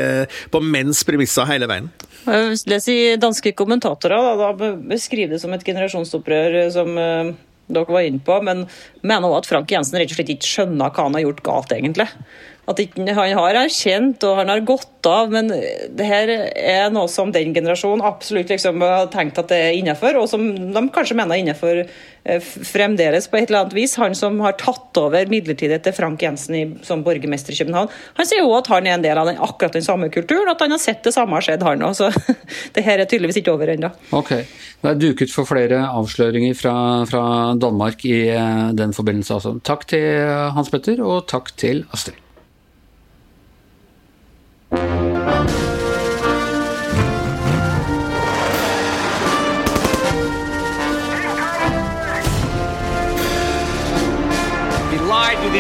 på 0.54 0.62
menns 0.64 1.04
premisser 1.08 1.48
hele 1.50 1.68
veien. 1.70 1.90
Les 2.28 2.88
i 2.92 2.98
danske 3.20 3.52
kommentatorer, 3.58 4.16
da, 4.40 4.48
da 4.54 4.72
beskriver 4.94 5.36
det 5.36 5.42
som 5.44 5.54
et 5.56 5.66
generasjonsopprør 5.68 6.58
som 6.76 6.96
dere 7.68 7.92
var 7.92 8.06
inne 8.08 8.24
på, 8.24 8.38
men 8.48 8.66
mener 9.02 9.28
også 9.28 9.40
at 9.44 9.50
Frank 9.52 9.74
Jensen 9.74 10.00
rett 10.00 10.14
og 10.14 10.20
slett 10.20 10.34
ikke 10.36 10.52
skjønner 10.52 10.94
hva 10.94 11.08
han 11.08 11.18
har 11.18 11.26
gjort 11.26 11.44
galt, 11.48 11.74
egentlig. 11.76 12.08
At 12.68 12.82
han 13.00 13.16
har 13.16 13.56
erkjent 13.62 14.24
og 14.28 14.42
han 14.42 14.50
har 14.52 14.60
gått 14.68 15.08
av, 15.08 15.30
men 15.32 15.48
det 15.48 16.04
her 16.04 16.28
er 16.28 16.90
noe 16.92 17.08
som 17.08 17.30
den 17.32 17.54
generasjonen 17.56 18.04
absolutt 18.04 18.52
liksom 18.52 18.84
har 18.84 19.08
tenkt 19.14 19.40
at 19.40 19.48
det 19.54 19.60
er 19.70 19.78
innenfor, 19.78 20.18
og 20.20 20.28
som 20.28 20.44
de 20.76 20.82
kanskje 20.92 21.16
mener 21.16 21.38
er 21.38 21.46
innenfor 21.46 21.80
eh, 21.80 22.50
fremdeles 22.68 23.30
på 23.32 23.40
et 23.40 23.48
eller 23.48 23.62
annet 23.64 23.78
vis. 23.78 23.96
Han 24.02 24.18
som 24.20 24.42
har 24.44 24.58
tatt 24.60 25.00
over 25.00 25.32
midlertidig 25.32 25.80
til 25.86 25.96
Frank 25.96 26.28
Jensen 26.28 26.60
i, 26.60 26.66
som 26.84 27.06
borgermester 27.08 27.56
i 27.56 27.62
København, 27.62 27.96
han 28.20 28.28
sier 28.28 28.44
jo 28.44 28.52
at 28.60 28.68
han 28.74 28.92
er 28.92 28.98
en 28.98 29.08
del 29.08 29.24
av 29.24 29.32
den, 29.32 29.40
akkurat 29.48 29.80
den 29.80 29.88
samme 29.88 30.12
kulturen, 30.12 30.52
at 30.52 30.68
han 30.68 30.76
har 30.76 30.84
sett 30.84 31.08
det 31.08 31.16
samme 31.16 31.40
har 31.40 31.48
skjedd, 31.48 31.64
han 31.64 31.88
òg. 31.88 31.96
Så 31.96 32.12
det 32.76 32.84
her 32.84 33.00
er 33.00 33.08
tydeligvis 33.08 33.40
ikke 33.46 33.56
over 33.56 33.72
ennå. 33.78 33.94
Okay. 34.12 34.44
Det 34.84 34.92
er 34.92 35.04
duket 35.08 35.32
for 35.32 35.48
flere 35.48 35.86
avsløringer 35.88 36.60
fra, 36.60 36.78
fra 37.08 37.26
Danmark 37.56 38.04
i 38.12 38.26
eh, 38.28 38.64
den 38.76 38.92
forbindelse. 38.92 39.40
Altså. 39.40 39.58
Takk 39.64 39.88
til 39.96 40.08
Hans 40.60 40.76
Petter, 40.76 41.00
og 41.00 41.30
takk 41.32 41.56
til 41.56 41.86
Astrid. 41.96 42.27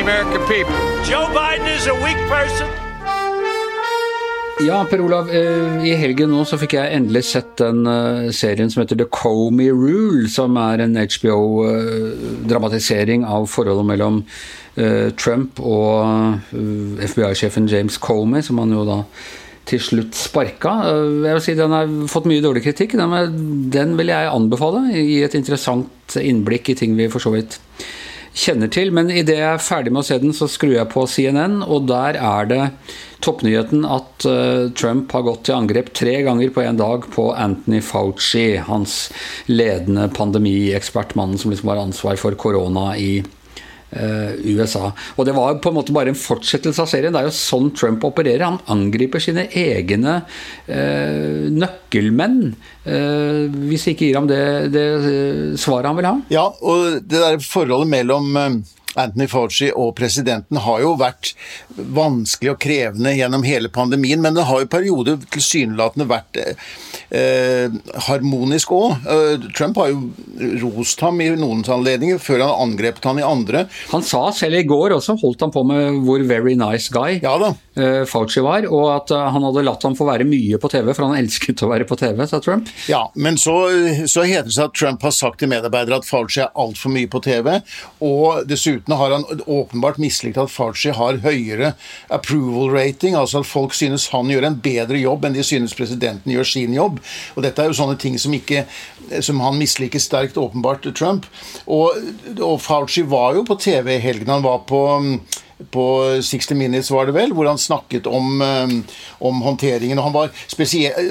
American 0.07 0.39
people. 0.47 0.71
Joe 1.03 1.27
Biden 1.35 1.67
is 1.67 1.83
a 1.87 1.93
weak 2.03 2.17
person. 2.31 2.67
Ja, 4.63 4.85
Per 4.89 5.01
Olav. 5.03 5.29
Eh, 5.35 5.83
I 5.83 5.99
helgen 5.99 6.31
nå 6.31 6.45
så 6.47 6.55
fikk 6.61 6.73
jeg 6.77 6.93
endelig 6.95 7.23
sett 7.27 7.57
den 7.59 7.83
eh, 7.91 8.31
serien 8.31 8.71
som 8.71 8.79
heter 8.85 8.95
The 9.01 9.07
Comey 9.11 9.67
Rule, 9.75 10.31
som 10.31 10.55
er 10.63 10.79
en 10.85 10.95
HBO-dramatisering 10.95 13.27
av 13.27 13.51
forholdet 13.51 13.83
mellom 13.91 14.23
Trump 15.17 15.59
og 15.59 16.05
FBI-sjefen 17.03 17.67
James 17.67 17.97
Comey, 17.99 18.41
som 18.45 18.59
han 18.63 18.71
jo 18.71 18.85
da 18.87 19.03
til 19.67 19.79
slutt 19.81 20.15
sparka. 20.15 20.85
Jeg 20.85 21.33
vil 21.33 21.41
si 21.43 21.55
Den 21.59 21.71
har 21.75 21.87
fått 22.07 22.25
mye 22.31 22.45
dårlig 22.45 22.63
kritikk. 22.63 22.95
Den 22.95 23.91
vil 23.99 24.07
jeg 24.13 24.31
anbefale. 24.31 24.87
Gi 24.95 25.19
et 25.25 25.35
interessant 25.35 26.15
innblikk 26.21 26.69
i 26.71 26.75
ting 26.79 26.95
vi 26.95 27.11
for 27.11 27.19
så 27.19 27.35
vidt 27.35 27.59
kjenner 28.37 28.71
til. 28.71 28.93
Men 28.95 29.11
idet 29.11 29.39
jeg 29.39 29.49
er 29.49 29.63
ferdig 29.63 29.93
med 29.93 30.03
å 30.03 30.07
se 30.07 30.19
den, 30.21 30.35
så 30.35 30.49
skrur 30.51 30.75
jeg 30.75 30.89
på 30.93 31.05
CNN, 31.09 31.61
og 31.65 31.87
der 31.89 32.19
er 32.21 32.49
det 32.49 32.63
toppnyheten 33.25 33.85
at 33.89 34.27
uh, 34.29 34.67
Trump 34.77 35.13
har 35.15 35.25
gått 35.25 35.47
til 35.47 35.57
angrep 35.57 35.89
tre 35.97 36.19
ganger 36.27 36.51
på 36.53 36.61
en 36.63 36.77
dag 36.77 37.07
på 37.13 37.31
Anthony 37.33 37.81
Fauci, 37.81 38.59
hans 38.67 39.07
ledende 39.49 40.05
pandemiekspert, 40.13 41.17
mannen 41.17 41.41
som 41.41 41.53
liksom 41.53 41.73
har 41.73 41.81
ansvar 41.87 42.21
for 42.21 42.37
korona 42.37 42.91
i 43.01 43.11
Uh, 43.21 43.36
USA. 43.91 44.91
Og 45.15 45.25
Det 45.25 45.35
var 45.37 45.59
på 45.63 45.71
en 45.71 45.77
måte 45.77 45.93
bare 45.95 46.11
en 46.11 46.19
fortsettelse 46.19 46.83
av 46.83 46.89
serien. 46.91 47.13
Det 47.15 47.21
er 47.21 47.29
jo 47.29 47.35
sånn 47.37 47.69
Trump 47.71 48.03
opererer. 48.03 48.43
Han 48.43 48.59
angriper 48.67 49.23
sine 49.23 49.47
egne 49.55 50.19
eh, 50.67 51.47
nøkkelmenn 51.55 52.41
Eh, 52.87 53.47
hvis 53.67 53.89
ikke 53.91 54.07
gir 54.07 54.15
ham 54.15 54.27
det, 54.29 54.41
det 54.71 54.85
svaret 55.59 55.89
han 55.89 55.97
vil 55.97 56.07
ha. 56.07 56.15
Ja, 56.31 56.45
og 56.47 57.01
det 57.03 57.19
der 57.19 57.39
forholdet 57.43 57.91
mellom 57.91 58.37
Anthony 58.97 59.27
Fauci 59.31 59.69
og 59.73 59.93
presidenten 59.97 60.59
har 60.63 60.81
jo 60.83 60.95
vært 60.99 61.33
vanskelig 61.77 62.53
og 62.53 62.61
krevende 62.63 63.13
gjennom 63.15 63.45
hele 63.47 63.71
pandemien, 63.73 64.21
men 64.23 64.37
det 64.37 64.47
har 64.49 64.63
jo 64.63 64.71
perioder 64.71 65.19
tilsynelatende 65.33 66.07
vært 66.09 66.39
eh, 66.41 67.73
harmonisk 68.07 68.73
òg. 68.75 69.07
Eh, 69.07 69.47
Trump 69.57 69.79
har 69.81 69.93
jo 69.93 70.07
rost 70.63 71.01
ham 71.05 71.21
i 71.23 71.29
noen 71.37 71.63
anledninger, 71.63 72.19
før 72.21 72.45
han 72.45 72.67
angrepet 72.67 73.05
han 73.07 73.21
i 73.21 73.25
andre. 73.25 73.65
Han 73.93 74.05
sa 74.05 74.27
selv 74.35 74.61
i 74.61 74.65
går 74.67 74.97
også, 74.97 75.17
holdt 75.21 75.45
han 75.45 75.53
på 75.53 75.63
med 75.67 76.01
hvor 76.07 76.23
very 76.27 76.55
nice 76.57 76.91
guy 76.93 77.19
ja 77.21 77.37
da. 77.41 77.53
Fauci 78.09 78.41
var, 78.41 78.65
og 78.73 78.87
at 78.89 79.11
uh, 79.13 79.27
han 79.33 79.43
hadde 79.45 79.61
latt 79.67 79.83
ham 79.85 79.95
få 79.97 80.07
være 80.07 80.25
mye 80.27 80.57
på 80.61 80.69
TV, 80.71 80.89
for 80.95 81.05
han 81.05 81.19
elsket 81.21 81.61
å 81.61 81.69
være 81.71 81.85
på 81.89 81.97
TV, 81.99 82.23
sa 82.29 82.39
Trump. 82.43 82.69
Ja, 82.89 83.03
men 83.15 83.37
så, 83.41 83.55
så 84.09 84.25
heter 84.27 84.49
det 84.49 84.55
seg 84.55 84.71
at 84.71 84.77
Trump 84.77 85.05
har 85.05 85.13
sagt 85.15 85.41
til 85.43 85.51
medarbeidere 85.51 86.01
at 86.01 86.07
Fauci 86.07 86.41
er 86.45 86.53
altfor 86.57 86.93
mye 86.93 87.09
på 87.11 87.21
TV, 87.25 87.51
og 88.05 88.47
dessuten 88.49 88.86
Dessuten 88.87 88.97
har 88.97 89.11
han 89.11 89.41
åpenbart 89.45 89.97
mislikt 89.97 90.37
at 90.37 90.51
Fauci 90.51 90.91
har 90.95 91.19
høyere 91.19 91.73
approval 92.09 92.71
rating, 92.71 93.15
altså 93.15 93.41
at 93.41 93.47
folk 93.47 93.73
synes 93.73 94.07
han 94.13 94.29
gjør 94.29 94.47
en 94.47 94.59
bedre 94.61 94.97
jobb 94.97 95.25
enn 95.25 95.35
de 95.35 95.43
synes 95.43 95.75
presidenten 95.75 96.31
gjør 96.31 96.47
sin 96.47 96.73
jobb. 96.73 97.01
Og 97.35 97.43
dette 97.43 97.61
er 97.61 97.67
jo 97.67 97.75
sånne 97.75 97.97
ting 97.99 98.17
som, 98.17 98.33
ikke, 98.33 98.65
som 99.21 99.41
han 99.43 99.59
misliker 99.59 99.99
sterkt, 99.99 100.37
åpenbart, 100.37 100.87
Trump. 100.95 101.27
Og, 101.67 101.91
og 102.39 102.61
Fauci 102.61 103.03
var 103.03 103.35
jo 103.35 103.43
på 103.43 103.59
TV 103.59 103.97
i 103.97 104.03
helgen. 104.03 104.31
Han 104.31 104.45
var 104.45 104.63
på 104.67 104.81
på 105.71 105.85
60 106.21 106.55
Minutes, 106.55 106.91
var 106.91 107.05
det 107.05 107.15
vel, 107.15 107.33
hvor 107.33 107.47
han 107.49 107.57
snakket 107.57 108.07
om, 108.07 108.41
eh, 108.41 108.93
om 109.19 109.41
håndteringen. 109.41 109.97
og 109.97 110.03
han 110.03 110.13
var 110.13 110.29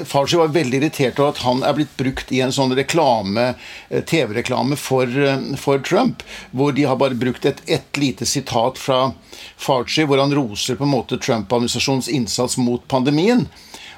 Farsi 0.05 0.37
var 0.37 0.47
veldig 0.47 0.81
irritert 0.81 1.19
over 1.19 1.29
at 1.29 1.43
han 1.43 1.63
er 1.63 1.73
blitt 1.73 1.97
brukt 1.97 2.31
i 2.31 2.39
en 2.41 2.51
sånn 2.51 2.75
reklame, 2.75 3.55
eh, 3.89 4.01
TV-reklame 4.01 4.77
for, 4.77 5.05
eh, 5.05 5.55
for, 5.57 5.79
Trump, 5.79 6.23
hvor 6.53 6.73
de 6.73 6.83
har 6.83 6.95
bare 6.95 7.15
brukt 7.15 7.45
et, 7.45 7.61
et 7.67 7.93
lite 7.93 8.25
sitat 8.25 8.77
fra 8.77 9.13
Farsi, 9.57 10.03
hvor 10.05 10.17
han 10.17 10.31
roser 10.31 10.75
på 10.75 10.83
en 10.83 10.95
måte 10.95 11.19
Trump-administrasjonens 11.19 12.09
innsats 12.09 12.57
mot 12.57 12.87
pandemien. 12.87 13.47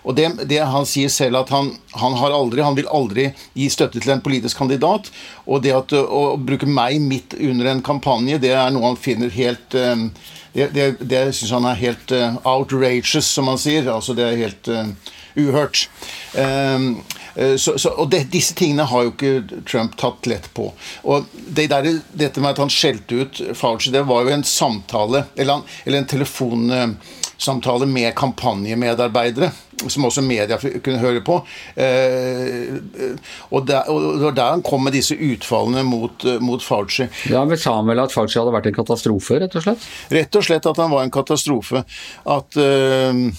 Og 0.03 0.15
det, 0.15 0.29
det, 0.49 0.59
Han 0.63 0.87
sier 0.87 1.09
selv 1.09 1.43
at 1.43 1.49
han, 1.53 1.73
han, 1.91 2.15
har 2.19 2.31
aldri, 2.31 2.63
han 2.63 2.77
vil 2.77 2.87
aldri 2.87 3.29
gi 3.53 3.69
støtte 3.69 3.99
til 3.99 4.13
en 4.15 4.23
politisk 4.23 4.57
kandidat. 4.57 5.11
Og 5.45 5.63
det 5.63 5.75
at, 5.75 5.93
å, 5.93 6.37
bruke 6.37 6.69
meg 6.69 7.01
midt 7.01 7.35
under 7.39 7.65
en 7.73 7.83
kampanje, 7.85 8.39
det 8.41 8.53
er 8.55 8.71
noe 8.73 8.93
han 8.93 8.99
finner 8.99 9.29
helt 9.33 9.75
um, 9.75 10.09
Det, 10.53 10.69
det, 10.73 10.89
det 10.99 11.23
syns 11.37 11.53
han 11.57 11.69
er 11.69 11.79
helt 11.79 12.11
uh, 12.15 12.39
outrageous, 12.47 13.27
som 13.27 13.51
han 13.51 13.61
sier. 13.61 13.87
Altså 13.93 14.15
det 14.17 14.25
er 14.25 14.43
helt 14.43 14.69
uh, 14.73 15.15
uhørt. 15.39 15.87
Um, 16.33 16.99
så, 17.39 17.77
så, 17.79 17.93
og 18.01 18.09
det, 18.11 18.25
disse 18.33 18.51
tingene 18.57 18.83
har 18.89 19.05
jo 19.05 19.11
ikke 19.13 19.61
Trump 19.69 19.93
tatt 20.01 20.25
lett 20.27 20.49
på. 20.57 20.65
Og 21.07 21.29
det 21.31 21.69
der, 21.71 21.85
Dette 22.11 22.41
med 22.43 22.51
at 22.51 22.59
han 22.59 22.73
skjelte 22.73 23.21
ut 23.21 23.39
Fauci, 23.55 23.93
det 23.93 24.01
var 24.09 24.25
jo 24.25 24.33
en 24.33 24.43
samtale, 24.43 25.21
eller, 25.39 25.61
eller 25.85 26.01
en 26.01 26.09
telefonsamtale 27.39 27.85
med 27.85 28.15
kampanjemedarbeidere 28.15 29.51
som 29.87 30.05
også 30.05 30.21
media 30.21 30.57
kunne 30.57 30.99
høre 30.99 31.21
på. 31.23 31.39
Eh, 31.79 32.75
og 33.49 33.65
det 33.65 33.79
var 33.87 34.35
der 34.35 34.51
han 34.57 34.61
kom 34.61 34.83
med 34.83 34.93
disse 34.93 35.15
utfallene 35.15 35.83
mot, 35.83 36.25
eh, 36.25 36.39
mot 36.39 36.61
Fauci. 36.61 37.07
Ja, 37.29 37.45
Vi 37.45 37.57
sa 37.57 37.81
vel 37.81 37.99
at 37.99 38.11
Fauci 38.11 38.39
hadde 38.39 38.51
vært 38.51 38.67
en 38.67 38.75
katastrofe, 38.75 39.39
rett 39.39 39.55
og 39.55 39.63
slett? 39.63 39.87
Rett 40.11 40.35
og 40.35 40.43
slett 40.43 40.65
at 40.65 40.77
han 40.77 40.91
var 40.91 41.03
en 41.03 41.11
katastrofe. 41.11 41.85
At 42.25 42.57
uh, 42.57 43.31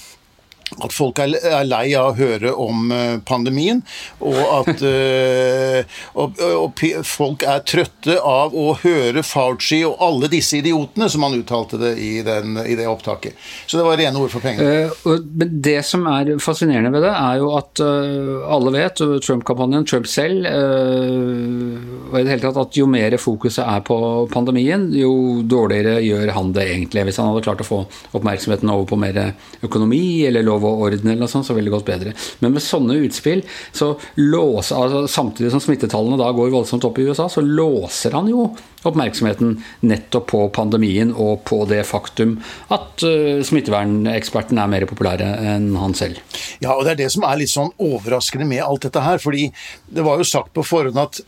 at 0.78 0.94
folk 0.94 1.18
er 1.18 1.64
lei 1.66 1.86
av 1.98 2.12
å 2.12 2.16
høre 2.18 2.52
om 2.54 2.92
eh, 2.94 3.16
pandemien, 3.26 3.82
og 4.22 4.38
at 4.60 4.82
uh, 4.84 5.80
og, 6.20 6.38
og 6.40 6.82
folk 7.06 7.44
er 7.48 7.64
trøtte 7.66 8.16
av 8.22 8.54
å 8.54 8.74
høre 8.82 9.24
Fauci 9.26 9.80
og 9.86 9.98
alle 10.04 10.30
disse 10.30 10.60
idiotene, 10.60 11.08
som 11.10 11.26
han 11.26 11.34
uttalte 11.40 11.80
det 11.80 11.94
i, 11.98 12.12
den, 12.26 12.58
i 12.62 12.76
det 12.78 12.86
opptaket. 12.90 13.38
Så 13.66 13.80
det 13.80 13.86
var 13.86 13.98
rene 13.98 14.20
ord 14.20 14.32
for 14.32 14.44
pengene. 14.44 14.90
Men 15.04 15.56
det 15.64 15.80
som 15.88 16.06
er 16.10 16.32
fascinerende 16.42 16.92
ved 16.94 17.06
det, 17.08 17.12
er 17.16 17.40
jo 17.40 17.50
at 17.58 17.82
alle 17.82 18.74
vet, 18.74 19.02
Trump-kampanjen, 19.24 19.86
Trump 19.88 20.08
selv, 20.10 20.46
og 20.46 22.16
i 22.18 22.22
det 22.24 22.34
hele 22.34 22.44
tatt 22.44 22.60
at 22.60 22.78
jo 22.78 22.86
mer 22.90 23.16
fokuset 23.20 23.64
er 23.64 23.82
på 23.86 23.98
pandemien, 24.32 24.88
jo 24.94 25.42
dårligere 25.50 25.98
gjør 26.04 26.34
han 26.36 26.54
det 26.56 26.66
egentlig. 26.74 27.06
Hvis 27.08 27.20
han 27.20 27.30
hadde 27.30 27.44
klart 27.46 27.64
å 27.64 27.68
få 27.68 27.82
oppmerksomheten 28.16 28.70
over 28.72 28.88
på 28.90 29.00
mer 29.00 29.20
økonomi 29.66 30.26
eller 30.28 30.46
lov 30.46 30.60
lov 30.61 30.69
og 30.69 30.87
orden, 30.88 31.09
eller 31.09 31.25
noe 31.25 31.33
sånt, 31.33 31.49
så 31.49 31.57
ville 31.57 31.71
det 31.71 31.76
gått 31.76 31.88
bedre. 31.88 32.14
Men 32.40 32.55
med 32.55 32.64
sånne 32.64 32.99
utspill, 33.05 33.43
så 33.73 33.95
låser, 34.21 34.76
altså, 34.76 35.05
samtidig 35.11 35.52
som 35.55 35.62
smittetallene 35.64 36.21
da 36.21 36.31
går 36.37 36.52
voldsomt 36.52 36.87
opp 36.88 37.00
i 37.00 37.09
USA, 37.09 37.29
så 37.33 37.45
låser 37.45 38.17
han 38.17 38.31
jo 38.31 38.50
oppmerksomheten 38.88 39.56
nettopp 39.87 40.28
på 40.32 40.42
pandemien 40.54 41.12
og 41.12 41.42
på 41.49 41.62
det 41.70 41.82
faktum 41.88 42.37
at 42.72 43.04
uh, 43.04 43.40
smitteverneksperten 43.44 44.60
er 44.60 44.70
mer 44.70 44.87
populære 44.90 45.28
enn 45.54 45.70
han 45.80 45.96
selv. 45.96 46.20
Ja, 46.62 46.75
og 46.76 46.84
det 46.87 46.94
er 46.94 47.02
det 47.04 47.10
som 47.14 47.26
er 47.28 47.40
litt 47.40 47.52
sånn 47.52 47.72
overraskende 47.80 48.49
med 48.49 48.64
alt 48.64 48.87
dette 48.87 49.04
her. 49.04 49.18
fordi 49.20 49.50
det 49.90 50.04
var 50.06 50.20
jo 50.20 50.26
sagt 50.28 50.52
på 50.54 50.64
forhånd 50.64 50.99
at 51.00 51.20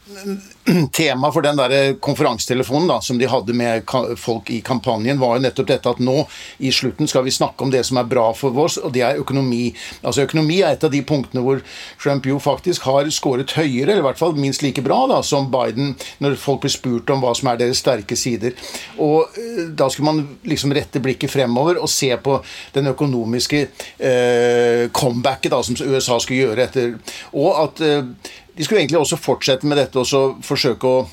temaet 0.99 1.35
for 1.35 1.45
den 1.45 1.59
der 1.59 1.95
konferansetelefonen 2.03 2.89
da, 2.91 3.01
som 3.03 3.19
de 3.19 3.29
hadde 3.31 3.57
med 3.57 3.89
folk 4.21 4.51
i 4.51 4.61
kampanjen, 4.65 5.21
var 5.21 5.37
jo 5.37 5.45
nettopp 5.47 5.69
dette 5.69 5.93
at 5.93 6.03
nå 6.03 6.23
i 6.63 6.73
slutten 6.73 7.11
skal 7.11 7.27
vi 7.27 7.35
snakke 7.35 7.65
om 7.65 7.73
det 7.73 7.83
som 7.89 7.99
er 8.01 8.09
bra 8.09 8.29
for 8.37 8.57
oss, 8.63 8.79
og 8.79 8.93
det 8.95 9.05
er 9.07 9.21
økonomi. 9.21 9.73
Altså 10.03 10.27
Økonomi 10.27 10.61
er 10.63 10.77
et 10.77 10.85
av 10.87 10.93
de 10.93 11.03
punktene 11.07 11.43
hvor 11.45 11.63
Trump 12.01 12.27
jo 12.29 12.39
faktisk 12.43 12.87
har 12.87 13.11
skåret 13.15 13.57
høyere, 13.59 13.91
eller 13.91 14.03
i 14.03 14.07
hvert 14.07 14.21
fall 14.21 14.37
minst 14.39 14.63
like 14.65 14.85
bra 14.85 15.03
da, 15.11 15.21
som 15.27 15.51
Biden, 15.53 15.97
når 16.23 16.39
folk 16.41 16.63
blir 16.65 16.75
spurt 16.75 17.11
om 17.13 17.23
hva 17.25 17.35
som 17.39 17.42
er 17.51 17.61
deres 17.61 17.83
sterke 17.83 18.17
sider. 18.19 18.55
Og 18.99 19.39
eh, 19.39 19.65
Da 19.79 19.89
skulle 19.91 20.13
man 20.13 20.39
liksom 20.49 20.75
rette 20.77 21.03
blikket 21.03 21.33
fremover 21.33 21.81
og 21.81 21.91
se 21.91 22.11
på 22.17 22.39
den 22.75 22.93
økonomiske 22.93 23.65
eh, 23.99 24.89
comebacket 24.93 25.53
da, 25.53 25.63
som 25.63 25.77
USA 25.83 26.19
skulle 26.21 26.47
gjøre 26.47 26.69
etter 26.69 26.95
Og 27.33 27.51
at 27.65 27.83
eh, 27.85 28.05
de 28.53 28.65
skulle 28.65 28.83
egentlig 28.83 29.01
også 29.01 29.17
fortsette 29.17 29.67
med 29.67 29.81
dette 29.81 29.99
og 29.99 30.07
så 30.07 30.27
forsøke 30.45 30.89
å 30.89 31.05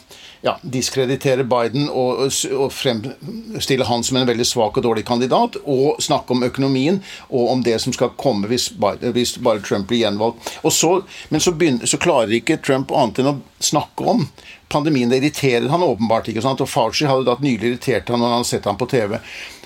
ja, 0.41 0.55
diskreditere 0.62 1.43
Biden 1.43 1.89
og, 1.89 2.21
og, 2.55 2.71
fremstille 2.74 3.88
han 3.88 4.03
som 4.03 4.19
en 4.19 4.27
veldig 4.27 4.45
svak 4.48 4.77
og 4.79 4.86
dårlig 4.86 5.05
kandidat, 5.07 5.57
og 5.65 6.00
snakke 6.03 6.36
om 6.36 6.45
økonomien 6.48 7.01
og 7.29 7.51
om 7.53 7.63
det 7.63 7.75
som 7.83 7.95
skal 7.95 8.13
komme 8.19 8.48
hvis 8.51 8.69
bare, 8.79 9.12
hvis 9.15 9.38
bare 9.43 9.63
Trump 9.65 9.89
blir 9.89 10.05
gjenvalgt. 10.05 10.53
Så, 10.71 10.93
men 11.29 11.43
så, 11.43 11.55
begynner, 11.55 11.89
så, 11.89 12.00
klarer 12.00 12.38
ikke 12.39 12.59
Trump 12.63 12.93
annet 12.95 13.19
enn 13.19 13.33
å 13.33 13.39
snakke 13.59 14.07
om 14.07 14.27
pandemien. 14.70 15.10
Det 15.10 15.20
irriterer 15.22 15.70
han 15.72 15.84
åpenbart 15.84 16.30
ikke. 16.32 16.44
sant? 16.46 16.62
Og 16.64 16.70
Fauci 16.70 17.10
hadde 17.10 17.28
da 17.28 17.38
nylig 17.42 17.74
irritert 17.74 18.10
han 18.10 18.22
når 18.22 18.32
han 18.32 18.42
hadde 18.42 18.52
sett 18.54 18.70
ham 18.70 18.80
på 18.80 18.90
TV. 18.90 19.18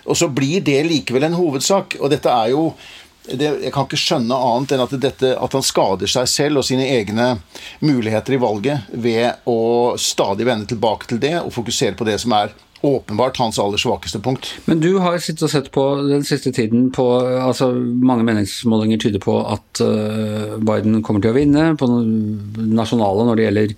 Og 0.04 0.20
så 0.20 0.28
blir 0.28 0.64
det 0.66 0.82
likevel 0.88 1.30
en 1.30 1.38
hovedsak. 1.40 1.98
Og 2.02 2.12
dette 2.12 2.32
er 2.32 2.52
jo 2.54 2.72
det, 3.24 3.48
jeg 3.64 3.72
kan 3.72 3.86
ikke 3.88 4.00
skjønne 4.00 4.36
annet 4.36 4.74
enn 4.76 4.84
at, 4.84 4.94
dette, 5.00 5.30
at, 5.40 5.54
han 5.56 5.64
skader 5.64 6.10
seg 6.12 6.28
selv 6.28 6.60
og 6.60 6.68
sine 6.68 6.90
egne 6.92 7.30
muligheter 7.80 8.36
i 8.36 8.42
valget 8.42 8.90
ved 8.92 9.48
å 9.48 9.96
stadig 10.02 10.48
vende 10.50 10.68
tilbake 10.68 11.08
til 11.08 11.22
det 11.24 11.38
og 11.40 11.54
fokusere 11.56 11.96
på 12.00 12.08
det 12.10 12.18
som 12.20 12.36
er 12.36 12.52
åpenbart 12.84 13.38
hans 13.38 13.60
aller 13.60 13.80
svakeste 13.80 14.20
punkt. 14.20 14.50
Men 14.66 14.82
du 14.84 14.98
har 15.00 15.16
sittet 15.24 15.46
og 15.48 15.52
sett 15.54 15.70
på 15.72 15.84
den 16.04 16.25
siste 16.28 16.52
tiden 16.52 16.90
på 16.92 17.06
altså 17.24 17.70
Mange 18.04 18.25
meningsmålinger 18.28 19.00
tyder 19.00 19.22
på 19.24 19.38
at 19.48 19.80
uh, 19.80 20.58
Biden 20.60 21.00
kommer 21.06 21.24
til 21.24 21.32
å 21.32 21.38
vinne. 21.38 21.63
På 21.80 21.88
nasjonale 21.88 23.28
når 23.30 23.40
det 23.40 23.46
gjelder 23.46 23.74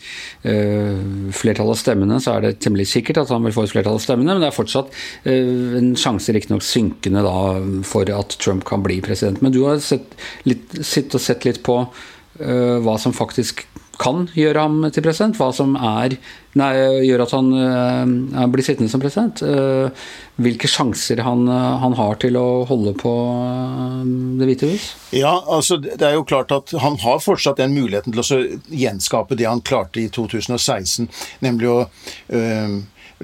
uh, 0.48 1.30
flertall 1.38 1.70
av 1.76 1.78
stemmene, 1.78 2.18
så 2.24 2.34
er 2.34 2.48
det 2.48 2.56
temmelig 2.66 2.88
sikkert 2.96 3.22
at 3.22 3.36
han 3.36 3.46
vil 3.46 3.54
få 3.54 3.68
et 3.68 3.76
flertall 3.76 4.00
av 4.00 4.04
stemmene, 4.08 4.34
men 4.34 4.42
det 4.42 4.50
er 4.50 4.58
fortsatt 4.58 4.90
uh, 4.90 5.78
en 5.78 5.94
sjanse, 6.02 6.34
riktignok 6.34 6.66
synkende, 6.66 7.22
da, 7.26 7.38
for 7.86 8.10
at 8.10 8.40
Trump 8.42 8.66
kan 8.66 8.82
bli 8.86 8.98
president. 9.06 9.46
Men 9.46 9.54
du 9.54 9.62
har 9.68 9.78
sett 9.86 10.18
litt, 10.50 10.80
sittet 10.82 11.20
og 11.20 11.26
sett 11.28 11.46
litt 11.46 11.62
på 11.66 11.84
hva 12.36 12.98
som 13.00 13.14
faktisk 13.16 13.62
kan 14.00 14.26
gjøre 14.36 14.66
ham 14.66 14.86
til 14.94 15.04
president, 15.06 15.38
hva 15.40 15.52
som 15.56 15.76
er, 15.78 16.16
nei, 16.60 16.72
gjør 17.08 17.26
at 17.26 17.34
han 17.36 17.52
uh, 17.56 18.46
blir 18.52 18.66
sittende 18.66 18.92
som 18.92 19.04
president. 19.04 19.44
Uh, 19.44 20.08
hvilke 20.42 20.70
sjanser 20.72 21.22
han, 21.26 21.46
uh, 21.50 21.76
han, 21.84 21.96
har 22.00 22.20
til 22.22 22.40
å 22.40 22.64
holde 22.70 22.96
på 23.00 23.14
Det 24.40 24.50
hvite 24.50 24.72
hus? 24.74 24.90
Ja, 25.16 25.38
altså 25.48 25.78
det 25.84 26.02
er 26.04 26.18
jo 26.18 26.26
klart 26.28 26.52
at 26.52 26.74
Han 26.84 26.98
har 27.04 27.22
fortsatt 27.24 27.62
den 27.62 27.76
muligheten 27.76 28.16
til 28.16 28.24
å 28.24 28.42
gjenskape 28.68 29.38
det 29.40 29.48
han 29.48 29.64
klarte 29.66 30.04
i 30.04 30.10
2016, 30.12 31.08
nemlig 31.46 31.72
å 31.72 31.80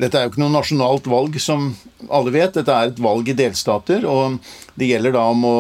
dette 0.02 0.18
er 0.18 0.26
jo 0.26 0.32
ikke 0.32 0.42
noe 0.42 0.54
nasjonalt 0.56 1.08
valg, 1.12 1.36
som 1.42 1.68
alle 2.10 2.32
vet. 2.34 2.56
Dette 2.56 2.74
er 2.74 2.90
et 2.90 3.00
valg 3.02 3.28
i 3.30 3.36
delstater. 3.38 4.06
og 4.10 4.40
Det 4.74 4.88
gjelder 4.90 5.14
da 5.14 5.26
om 5.30 5.44
å 5.46 5.58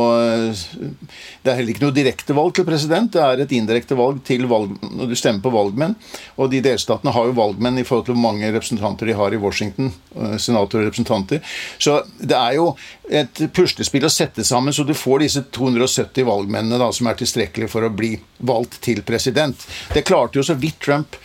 Det 0.50 1.52
er 1.52 1.58
heller 1.60 1.74
ikke 1.74 1.84
noe 1.86 1.94
direkte 1.94 2.34
valg 2.34 2.56
til 2.58 2.66
president. 2.66 3.12
Det 3.14 3.22
er 3.22 3.44
et 3.44 3.54
indirekte 3.54 3.98
valg 3.98 4.24
til 4.26 4.48
valg, 4.50 4.74
når 4.82 5.12
du 5.12 5.16
stemmer 5.16 5.44
på 5.46 5.54
valgmenn. 5.54 5.96
Og 6.38 6.50
de 6.50 6.62
delstatene 6.66 7.14
har 7.14 7.30
jo 7.30 7.38
valgmenn 7.38 7.78
i 7.78 7.86
forhold 7.86 8.08
til 8.08 8.18
hvor 8.18 8.26
mange 8.32 8.50
representanter 8.50 9.12
de 9.12 9.18
har 9.20 9.34
i 9.34 9.42
Washington. 9.42 9.92
Eh, 10.16 10.38
senatorer 10.42 10.88
og 10.88 10.90
representanter. 10.90 11.44
Så 11.78 12.00
det 12.18 12.38
er 12.38 12.58
jo 12.58 12.72
et 13.10 13.44
puslespill 13.54 14.08
å 14.08 14.14
sette 14.14 14.46
sammen 14.48 14.74
så 14.74 14.86
du 14.88 14.96
får 14.98 15.22
disse 15.26 15.46
270 15.54 16.26
valgmennene 16.26 16.82
da, 16.82 16.90
som 16.96 17.12
er 17.12 17.20
tilstrekkelige 17.20 17.70
for 17.70 17.86
å 17.86 17.94
bli 17.94 18.16
valgt 18.42 18.80
til 18.82 19.04
president. 19.06 19.68
Det 19.94 20.06
klarte 20.08 20.40
jo 20.40 20.48
så 20.48 20.58
vidt 20.58 20.82
Trump 20.82 21.20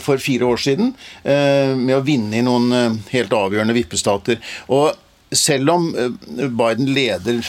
for 0.00 0.18
fire 0.18 0.44
år 0.44 0.60
siden 0.60 0.92
eh, 1.22 1.74
med 1.76 1.96
å 1.96 2.04
vinne 2.06 2.38
i 2.38 2.44
noen 2.44 2.72
eh, 2.72 2.96
helt 3.12 3.34
avgjørende 3.36 3.76
vippestater. 3.76 4.40
Og 4.74 4.92
selv 5.34 5.74
om 5.74 5.88
eh, 5.94 6.10
Biden 6.46 6.90
leder 6.94 7.42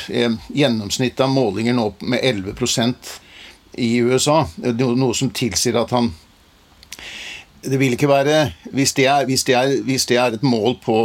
gjennomsnittet 0.53 1.25
av 1.25 1.33
målinger 1.33 1.77
nå 1.77 1.89
med 2.05 2.23
11% 2.23 3.15
i 3.77 3.97
USA, 4.01 4.41
noe 4.57 5.13
som 5.13 5.29
tilsier 5.35 5.77
at 5.77 5.93
han 5.93 6.09
det 7.63 7.79
vil 7.79 7.95
ikke 7.95 8.09
være 8.09 8.37
hvis 8.75 8.93
det, 8.97 9.07
er, 9.09 9.25
hvis, 9.25 9.43
det 9.47 9.55
er, 9.57 9.73
hvis 9.83 10.05
det, 10.05 10.17
er, 10.17 10.37
et 10.37 10.43
mål 10.43 10.77
på 10.83 10.97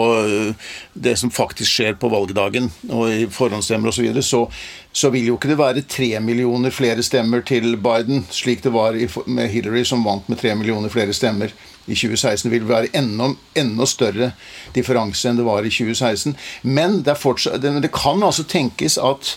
det 0.95 1.17
som 1.19 1.31
faktisk 1.31 1.71
skjer 1.71 1.99
på 2.01 2.11
valgdagen, 2.13 2.71
og 2.91 3.11
i 3.13 3.27
forhåndsstemmer 3.31 3.89
osv., 3.89 3.97
så, 3.97 4.03
videre, 4.03 4.23
så 4.23 4.47
så 4.93 5.09
vil 5.09 5.31
jo 5.31 5.39
ikke 5.39 5.49
det 5.49 5.59
være 5.59 5.85
tre 5.89 6.09
millioner 6.21 6.73
flere 6.75 7.03
stemmer 7.05 7.41
til 7.49 7.79
Biden, 7.81 8.27
slik 8.31 8.63
det 8.65 8.75
var 8.75 8.97
med 9.27 9.49
Hillary, 9.49 9.85
som 9.89 10.05
vant 10.05 10.29
med 10.29 10.39
tre 10.41 10.53
millioner 10.55 10.93
flere 10.93 11.15
stemmer 11.17 11.53
i 11.87 11.97
2016. 11.97 12.51
Det 12.51 12.59
vil 12.59 12.69
være 12.69 12.93
enda, 12.97 13.31
enda 13.57 13.89
større 13.89 14.33
differanse 14.77 15.31
enn 15.31 15.41
det 15.41 15.49
var 15.49 15.65
i 15.65 15.73
2016. 15.73 16.37
Men 16.63 17.01
det, 17.07 17.17
fortsatt, 17.19 17.63
det, 17.65 17.93
kan 17.97 18.23
altså 18.23 18.45
tenkes 18.45 18.99
at 19.01 19.37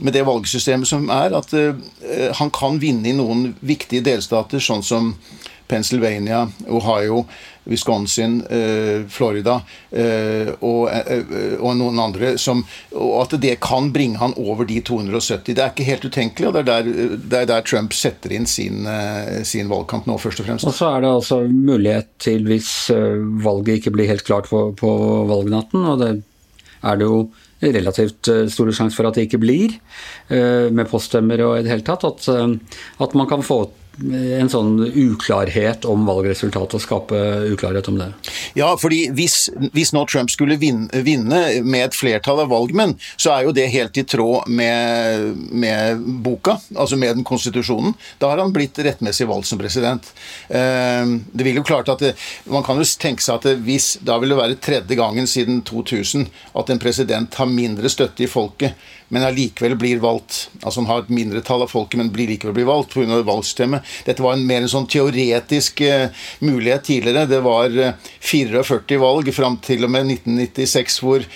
med 0.00 0.16
det 0.16 0.24
valgsystemet 0.24 0.88
som 0.88 1.10
er, 1.12 1.36
at 1.36 1.52
uh, 1.52 1.76
han 2.40 2.50
kan 2.56 2.80
vinne 2.80 3.10
i 3.10 3.16
noen 3.16 3.50
viktige 3.60 4.06
delstater, 4.06 4.62
sånn 4.64 4.84
som 4.86 5.12
Pennsylvania, 5.70 6.44
Ohio, 6.68 7.24
Wisconsin, 7.64 8.46
eh, 8.50 9.06
Florida 9.08 9.60
eh, 9.90 10.48
eh, 10.48 10.54
og, 10.60 11.76
noen 11.76 12.00
andre. 12.02 12.32
Som, 12.40 12.62
og 12.96 13.12
at 13.22 13.36
det 13.42 13.56
kan 13.62 13.90
bringe 13.94 14.20
han 14.20 14.34
over 14.40 14.66
de 14.68 14.80
270. 14.86 15.54
Det 15.54 15.62
er 15.62 15.74
ikke 15.74 15.88
helt 15.88 16.06
utenkelig, 16.08 16.48
og 16.48 16.56
det 16.56 16.62
er 16.62 16.70
der, 16.70 17.18
det 17.20 17.42
er 17.42 17.50
der 17.52 17.66
Trump 17.66 17.94
setter 17.96 18.34
inn 18.34 18.48
sin, 18.50 18.88
sin, 19.46 19.70
valgkamp 19.70 20.08
nå, 20.10 20.18
først 20.20 20.42
og 20.42 20.48
fremst. 20.48 20.68
Og 20.68 20.76
så 20.76 20.94
er 20.94 21.04
det 21.04 21.12
altså 21.12 21.42
mulighet 21.46 22.10
til, 22.22 22.48
hvis 22.48 22.72
valget 23.44 23.80
ikke 23.80 23.94
blir 23.94 24.10
helt 24.10 24.26
klart 24.26 24.50
på, 24.50 24.70
på 24.78 24.90
valgnatten, 25.30 25.86
og 25.92 26.02
det 26.02 26.10
er 26.80 26.98
det 26.98 27.06
jo 27.06 27.22
relativt 27.60 28.30
store 28.48 28.72
sjanse 28.72 28.96
for 28.96 29.04
at 29.04 29.18
det 29.18 29.26
ikke 29.26 29.42
blir, 29.42 29.74
med 30.30 30.88
poststemmer 30.88 31.42
og 31.44 31.58
i 31.58 31.66
det 31.66 31.74
hele 31.74 31.84
tatt, 31.84 32.06
at, 32.08 32.24
at 33.04 33.16
man 33.18 33.28
kan 33.28 33.44
få 33.44 33.66
en 34.00 34.50
sånn 34.50 34.78
uklarhet 34.88 35.84
om 35.88 36.06
valgresultatet 36.08 36.76
og 36.78 36.82
skape 36.82 37.20
uklarhet 37.52 37.88
om 37.90 37.98
det? 38.00 38.08
Ja, 38.58 38.72
fordi 38.80 39.02
hvis, 39.16 39.48
hvis 39.74 39.92
nå 39.96 40.04
Trump 40.10 40.32
skulle 40.32 40.58
vinne, 40.60 40.88
vinne, 41.04 41.40
med 41.64 41.88
et 41.88 41.96
flertall 41.96 42.42
av 42.44 42.50
valgmenn, 42.52 42.96
så 43.20 43.34
er 43.34 43.46
jo 43.46 43.54
det 43.56 43.68
helt 43.74 43.98
i 44.00 44.06
tråd 44.08 44.48
med, 44.48 45.26
med 45.52 46.04
boka, 46.24 46.56
altså 46.74 46.98
med 47.00 47.18
den 47.18 47.26
konstitusjonen. 47.26 47.94
Da 48.22 48.32
har 48.32 48.42
han 48.42 48.54
blitt 48.54 48.78
rettmessig 48.80 49.28
valgt 49.30 49.50
som 49.50 49.60
president. 49.60 50.12
Eh, 50.48 51.16
det 51.32 51.46
vil 51.46 51.60
jo 51.60 51.66
klart 51.66 51.92
at 51.92 52.00
det, 52.04 52.14
Man 52.50 52.64
kan 52.66 52.78
jo 52.80 52.86
tenke 53.00 53.22
seg 53.24 53.40
at 53.40 53.60
hvis 53.64 53.92
da 54.06 54.16
vil 54.20 54.32
det 54.32 54.40
være 54.40 54.60
tredje 54.62 54.96
gangen 54.98 55.28
siden 55.28 55.60
2000 55.66 56.26
at 56.58 56.70
en 56.72 56.80
president 56.82 57.36
har 57.36 57.50
mindre 57.50 57.90
støtte 57.92 58.24
i 58.24 58.30
folket 58.30 58.78
men 59.10 59.26
allikevel 59.26 59.74
blir 59.78 59.98
valgt. 59.98 60.48
Altså 60.62 60.80
han 60.80 60.88
har 60.90 61.02
et 61.02 61.10
mindretall 61.12 61.64
av 61.64 61.72
folket, 61.72 61.98
men 61.98 62.12
blir 62.14 62.30
likevel 62.30 62.54
blir 62.54 62.68
valgt 62.68 62.94
pga. 62.94 63.22
valgsystemet. 63.26 63.89
Dette 64.06 64.24
var 64.24 64.36
en 64.36 64.46
mer 64.46 64.64
en 64.64 64.72
sånn 64.72 64.88
teoretisk 64.90 65.82
uh, 65.86 66.26
mulighet 66.44 66.86
tidligere. 66.90 67.28
Det 67.30 67.40
var 67.44 67.72
uh, 67.74 67.88
eh, 67.90 68.12
44 68.20 69.00
valg 69.00 69.32
fram 69.34 69.58
til 69.64 69.86
og 69.86 69.94
med 69.94 70.14
1996 70.18 71.00
hvor 71.04 71.26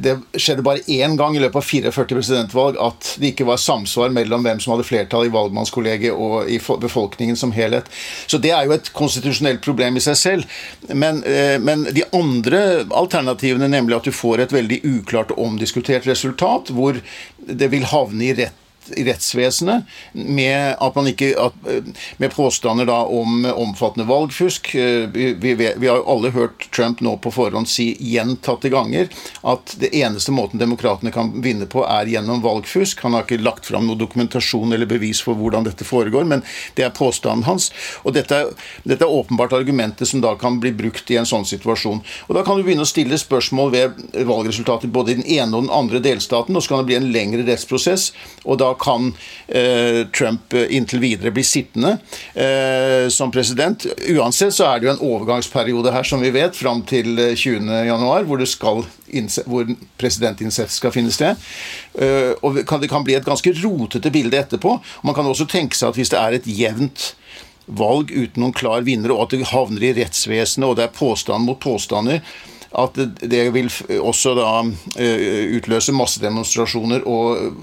det 0.00 0.14
skjedde 0.36 0.64
bare 0.64 0.82
én 0.92 1.16
gang 1.16 1.36
i 1.36 1.40
løpet 1.40 1.60
av 1.60 1.64
44 1.66 2.06
presidentvalg 2.10 2.78
at 2.82 3.14
det 3.20 3.32
ikke 3.32 3.46
var 3.48 3.60
samsvar 3.60 4.12
mellom 4.14 4.44
hvem 4.44 4.60
som 4.60 4.74
hadde 4.74 4.86
flertall 4.86 5.28
i 5.28 5.32
valgmannskollegiet 5.32 6.12
og 6.12 6.50
i 6.50 6.58
befolkningen 6.60 7.38
som 7.38 7.54
helhet. 7.56 7.88
Så 8.26 8.40
det 8.42 8.52
er 8.54 8.66
jo 8.66 8.76
et 8.76 8.92
konstitusjonelt 8.96 9.62
problem 9.64 9.96
i 9.96 10.04
seg 10.04 10.18
selv. 10.20 10.58
Men, 10.88 11.22
eh, 11.24 11.56
men, 11.62 11.86
de 11.90 12.04
andre 12.16 12.84
alternativene, 12.90 13.70
nemlig 13.70 13.96
at 13.96 14.08
du 14.10 14.12
får 14.14 14.44
et 14.44 14.56
veldig 14.56 14.82
uklart 14.84 15.32
og 15.34 15.44
omdiskutert 15.46 16.08
resultat, 16.08 16.74
hvor 16.74 17.00
det 17.38 17.70
vil 17.72 17.88
havne 17.88 18.28
i 18.28 18.34
rett 18.44 18.66
i 18.96 19.04
rettsvesenet 19.04 19.84
med, 20.12 20.76
ikke, 21.06 21.30
at, 21.38 21.54
med 22.16 22.32
påstander 22.34 22.88
da 22.88 23.02
om 23.04 23.44
omfattende 23.44 24.08
valgfusk. 24.08 24.72
Vi, 24.74 25.32
vi, 25.38 25.54
vi, 25.54 25.88
har 25.88 26.00
jo 26.00 26.06
alle 26.10 26.32
hørt 26.34 26.68
Trump 26.74 27.00
nå 27.04 27.16
på 27.22 27.32
forhånd 27.34 27.68
si 27.68 27.92
gjentatte 28.00 28.70
ganger 28.72 29.10
at 29.46 29.74
det 29.80 29.92
eneste 29.96 30.34
måten 30.34 30.60
demokratene 30.60 31.12
kan 31.14 31.32
vinne 31.42 31.68
på, 31.70 31.84
er 31.86 32.10
gjennom 32.10 32.42
valgfusk. 32.44 33.02
Han 33.04 33.16
har 33.16 33.26
ikke 33.26 33.42
lagt 33.42 33.68
fram 33.68 33.86
noe 33.88 33.98
dokumentasjon 34.00 34.72
eller 34.74 34.90
bevis 34.90 35.22
for 35.24 35.38
hvordan 35.38 35.68
dette 35.68 35.86
foregår, 35.86 36.26
men 36.28 36.44
det 36.78 36.86
er 36.86 36.94
påstanden 36.96 37.46
hans. 37.48 37.70
Og 38.04 38.14
dette, 38.16 38.42
dette 38.84 39.06
er 39.06 39.18
åpenbart 39.20 39.54
argumentet 39.56 40.08
som 40.08 40.22
da 40.24 40.34
kan 40.40 40.60
bli 40.62 40.72
brukt 40.76 41.10
i 41.10 41.18
en 41.20 41.28
sånn 41.28 41.46
situasjon. 41.48 42.02
Og 42.28 42.36
Da 42.40 42.44
kan 42.46 42.56
du 42.56 42.64
begynne 42.64 42.86
å 42.86 42.88
stille 42.88 43.18
spørsmål 43.20 43.72
ved 43.74 44.02
valgresultatet 44.26 44.92
både 44.92 45.12
i 45.12 45.18
den 45.20 45.28
ene 45.38 45.56
og 45.56 45.66
den 45.66 45.74
andre 45.74 46.00
delstaten, 46.02 46.56
og 46.56 46.64
så 46.64 46.72
kan 46.72 46.82
det 46.82 46.90
bli 46.90 46.98
en 47.00 47.10
lengre 47.12 47.44
rettsprosess. 47.46 48.12
og 48.44 48.58
da 48.58 48.69
kan 48.78 49.10
eh, 49.48 50.06
Trump 50.16 50.54
eh, 50.54 50.68
inntil 50.76 51.02
videre 51.02 51.32
bli 51.34 51.44
sittende 51.46 51.96
eh, 52.34 53.08
som 53.12 53.32
president. 53.34 53.86
Uansett 54.14 54.54
så 54.54 54.68
er 54.68 54.80
det 54.80 54.88
jo 54.88 54.94
en 54.94 55.04
overgangsperiode 55.10 55.92
her, 55.94 56.06
som 56.06 56.22
vi 56.22 56.32
vet, 56.34 56.56
fram 56.56 56.82
til 56.88 57.18
20.1, 57.18 58.26
hvor, 58.28 58.44
hvor 59.50 59.72
presidentinnsett 60.00 60.72
skal 60.72 60.94
finne 60.94 61.12
sted. 61.14 61.38
og 62.42 62.54
det 62.56 62.90
kan 62.90 63.04
bli 63.04 63.16
et 63.18 63.26
ganske 63.26 63.52
rotete 63.62 64.12
bilde 64.12 64.38
etterpå. 64.38 64.76
Man 65.02 65.16
kan 65.16 65.26
også 65.26 65.48
tenke 65.50 65.76
seg 65.76 65.90
at 65.90 65.98
hvis 65.98 66.12
det 66.12 66.20
er 66.20 66.38
et 66.38 66.46
jevnt 66.46 67.14
valg 67.70 68.10
uten 68.10 68.42
noen 68.42 68.54
klar 68.56 68.82
vinner, 68.86 69.12
og 69.14 69.26
at 69.26 69.34
det 69.34 69.50
havner 69.52 69.84
i 69.84 69.92
rettsvesenet, 69.98 70.68
og 70.68 70.78
det 70.78 70.88
er 70.88 70.96
påstand 70.96 71.46
mot 71.46 71.60
påstander, 71.62 72.22
at 72.70 72.98
det 73.18 73.42
vil 73.54 73.66
også 73.98 74.34
da 74.38 74.50
eh, 75.00 75.56
utløse 75.56 75.94
massedemonstrasjoner 75.96 77.02
og 77.08 77.56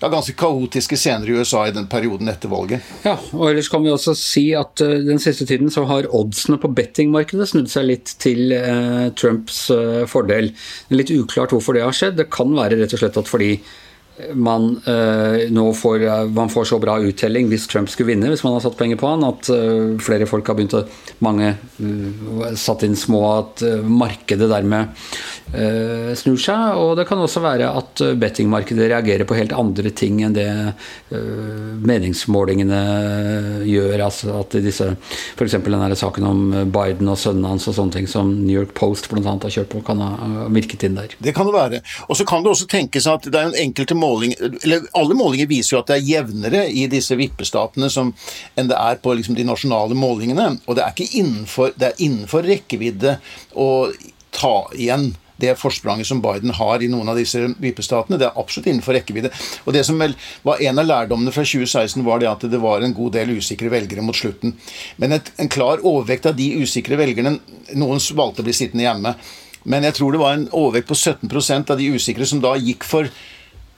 ja, 0.00 0.08
ganske 0.08 0.32
kaotiske 0.40 0.96
scener 0.96 1.28
i 1.28 1.36
USA 1.36 1.66
i 1.68 1.74
den 1.76 1.88
perioden 1.90 2.30
etter 2.32 2.52
valget. 2.52 2.84
Ja, 3.04 3.18
og 3.36 3.50
ellers 3.50 3.68
kan 3.72 3.84
vi 3.84 3.92
også 3.92 4.16
si 4.16 4.46
at 4.56 4.80
uh, 4.80 4.96
den 5.04 5.20
siste 5.20 5.44
tiden 5.48 5.72
så 5.72 5.84
har 5.90 6.08
oddsene 6.16 6.56
på 6.62 6.72
bettingmarkedet 6.72 7.50
snudd 7.50 7.68
seg 7.72 7.90
litt 7.90 8.16
til 8.24 8.54
uh, 8.56 9.10
Trumps 9.18 9.66
fordel. 10.08 10.52
Det 10.88 10.96
er 10.96 11.02
litt 11.02 11.12
uklart 11.14 11.52
hvorfor 11.52 11.76
det 11.76 11.84
har 11.84 11.96
skjedd. 11.96 12.16
Det 12.22 12.30
kan 12.32 12.52
være 12.56 12.80
rett 12.80 12.96
og 12.96 13.04
slett 13.04 13.20
at 13.20 13.28
fordi 13.30 13.56
man 14.34 14.68
uh, 14.86 15.50
nå 15.50 15.64
får, 15.74 16.02
uh, 16.06 16.24
man 16.30 16.50
får 16.50 16.68
så 16.70 16.78
bra 16.78 16.98
uttelling 17.02 17.48
hvis 17.50 17.66
Trump 17.70 17.90
skulle 17.90 18.12
vinne, 18.12 18.28
hvis 18.30 18.44
man 18.46 18.54
har 18.54 18.62
satt 18.62 18.76
penger 18.78 18.98
på 19.00 19.10
han, 19.10 19.26
at 19.26 19.50
uh, 19.50 19.96
flere 20.02 20.28
folk 20.30 20.46
har 20.46 20.58
begynt 20.58 20.78
å 20.78 20.86
Mange 21.24 21.54
satt 22.58 22.82
inn 22.84 22.96
små 22.98 23.20
at 23.30 23.62
markedet 23.86 24.48
dermed 24.50 24.90
snur 26.18 26.40
seg. 26.40 26.76
Og 26.80 26.90
det 26.98 27.04
kan 27.08 27.20
også 27.22 27.40
være 27.44 27.68
at 27.78 28.02
bettingmarkedet 28.20 28.88
reagerer 28.90 29.28
på 29.28 29.36
helt 29.38 29.54
andre 29.56 29.92
ting 29.96 30.18
enn 30.26 30.34
det 30.36 30.48
meningsmålingene 31.86 32.80
gjør. 33.68 34.04
altså 34.08 34.34
at 34.40 34.58
disse, 34.64 34.90
F.eks. 35.38 35.56
den 35.62 35.96
saken 36.02 36.28
om 36.28 36.42
Biden 36.74 37.08
og 37.08 37.20
sønnen 37.22 37.48
hans 37.48 37.68
og 37.70 37.78
sånne 37.78 38.00
ting 38.00 38.10
som 38.10 38.34
New 38.42 38.58
York 38.58 38.74
Post 38.76 39.08
annet 39.14 39.46
har 39.46 39.56
kjørt 39.60 39.72
på, 39.72 39.84
kan 39.86 40.02
ha 40.02 40.48
virket 40.52 40.84
inn 40.88 40.98
der. 40.98 41.14
Det 41.16 41.34
kan 41.36 41.48
det 41.48 41.56
være. 41.56 41.82
Og 42.08 42.18
så 42.18 42.26
kan 42.28 42.44
det 42.44 42.52
også 42.52 42.68
tenkes 42.70 43.08
at 43.10 43.30
det 43.30 43.40
er 43.40 43.52
en 43.52 43.62
enkelte 43.64 43.96
måling, 44.04 44.36
eller 44.38 44.86
Alle 44.94 45.16
målinger 45.18 45.50
viser 45.50 45.76
jo 45.76 45.82
at 45.82 45.90
det 45.90 45.98
er 45.98 46.08
jevnere 46.12 46.64
i 46.68 46.86
disse 46.92 47.16
vippestatene 47.18 47.90
som, 47.92 48.12
enn 48.54 48.70
det 48.70 48.78
er 48.78 49.00
på 49.02 49.16
liksom, 49.16 49.36
de 49.38 49.48
nasjonale 49.48 49.96
målingene. 49.98 50.52
Og 50.68 50.76
det 50.76 50.84
er 50.84 50.94
ikke 50.94 51.20
innenfor, 51.20 51.74
det 51.80 51.90
er 51.90 52.06
innenfor 52.06 52.46
rekkevidde 52.46 53.18
å 53.56 53.68
ta 54.34 54.56
igjen 54.76 55.14
det 55.36 55.56
forspranget 55.58 56.06
som 56.06 56.20
Biden 56.22 56.52
har 56.54 56.82
i 56.82 56.88
noen 56.90 57.10
av 57.10 57.18
disse 57.18 57.40
vippestatene. 57.60 58.18
Det 58.20 58.28
er 58.28 58.38
absolutt 58.38 58.68
innenfor 58.70 58.94
rekkevidde. 58.94 59.32
Og 59.66 59.74
det 59.74 59.82
som 59.86 59.98
vel 59.98 60.14
var 60.46 60.62
En 60.64 60.78
av 60.78 60.86
lærdommene 60.86 61.32
fra 61.34 61.42
2016 61.44 62.04
var 62.06 62.20
det 62.20 62.30
at 62.30 62.46
det 62.50 62.60
var 62.62 62.82
en 62.82 62.94
god 62.94 63.12
del 63.12 63.34
usikre 63.38 63.68
velgere 63.72 64.02
mot 64.02 64.16
slutten. 64.16 64.54
Men 64.96 65.12
et, 65.12 65.32
en 65.38 65.50
klar 65.50 65.82
overvekt 65.82 66.26
av 66.30 66.36
de 66.36 66.52
usikre 66.62 66.96
velgerne 66.96 67.38
Noen 67.74 68.00
valgte 68.14 68.42
å 68.42 68.46
bli 68.46 68.54
sittende 68.54 68.86
hjemme. 68.86 69.14
Men 69.64 69.84
jeg 69.88 69.96
tror 69.98 70.12
det 70.12 70.20
var 70.20 70.36
en 70.36 70.48
overvekt 70.52 70.88
på 70.88 70.94
17% 70.94 71.72
av 71.72 71.80
de 71.80 71.90
usikre 71.96 72.26
som 72.28 72.42
da 72.44 72.54
gikk 72.60 72.84
for 72.86 73.08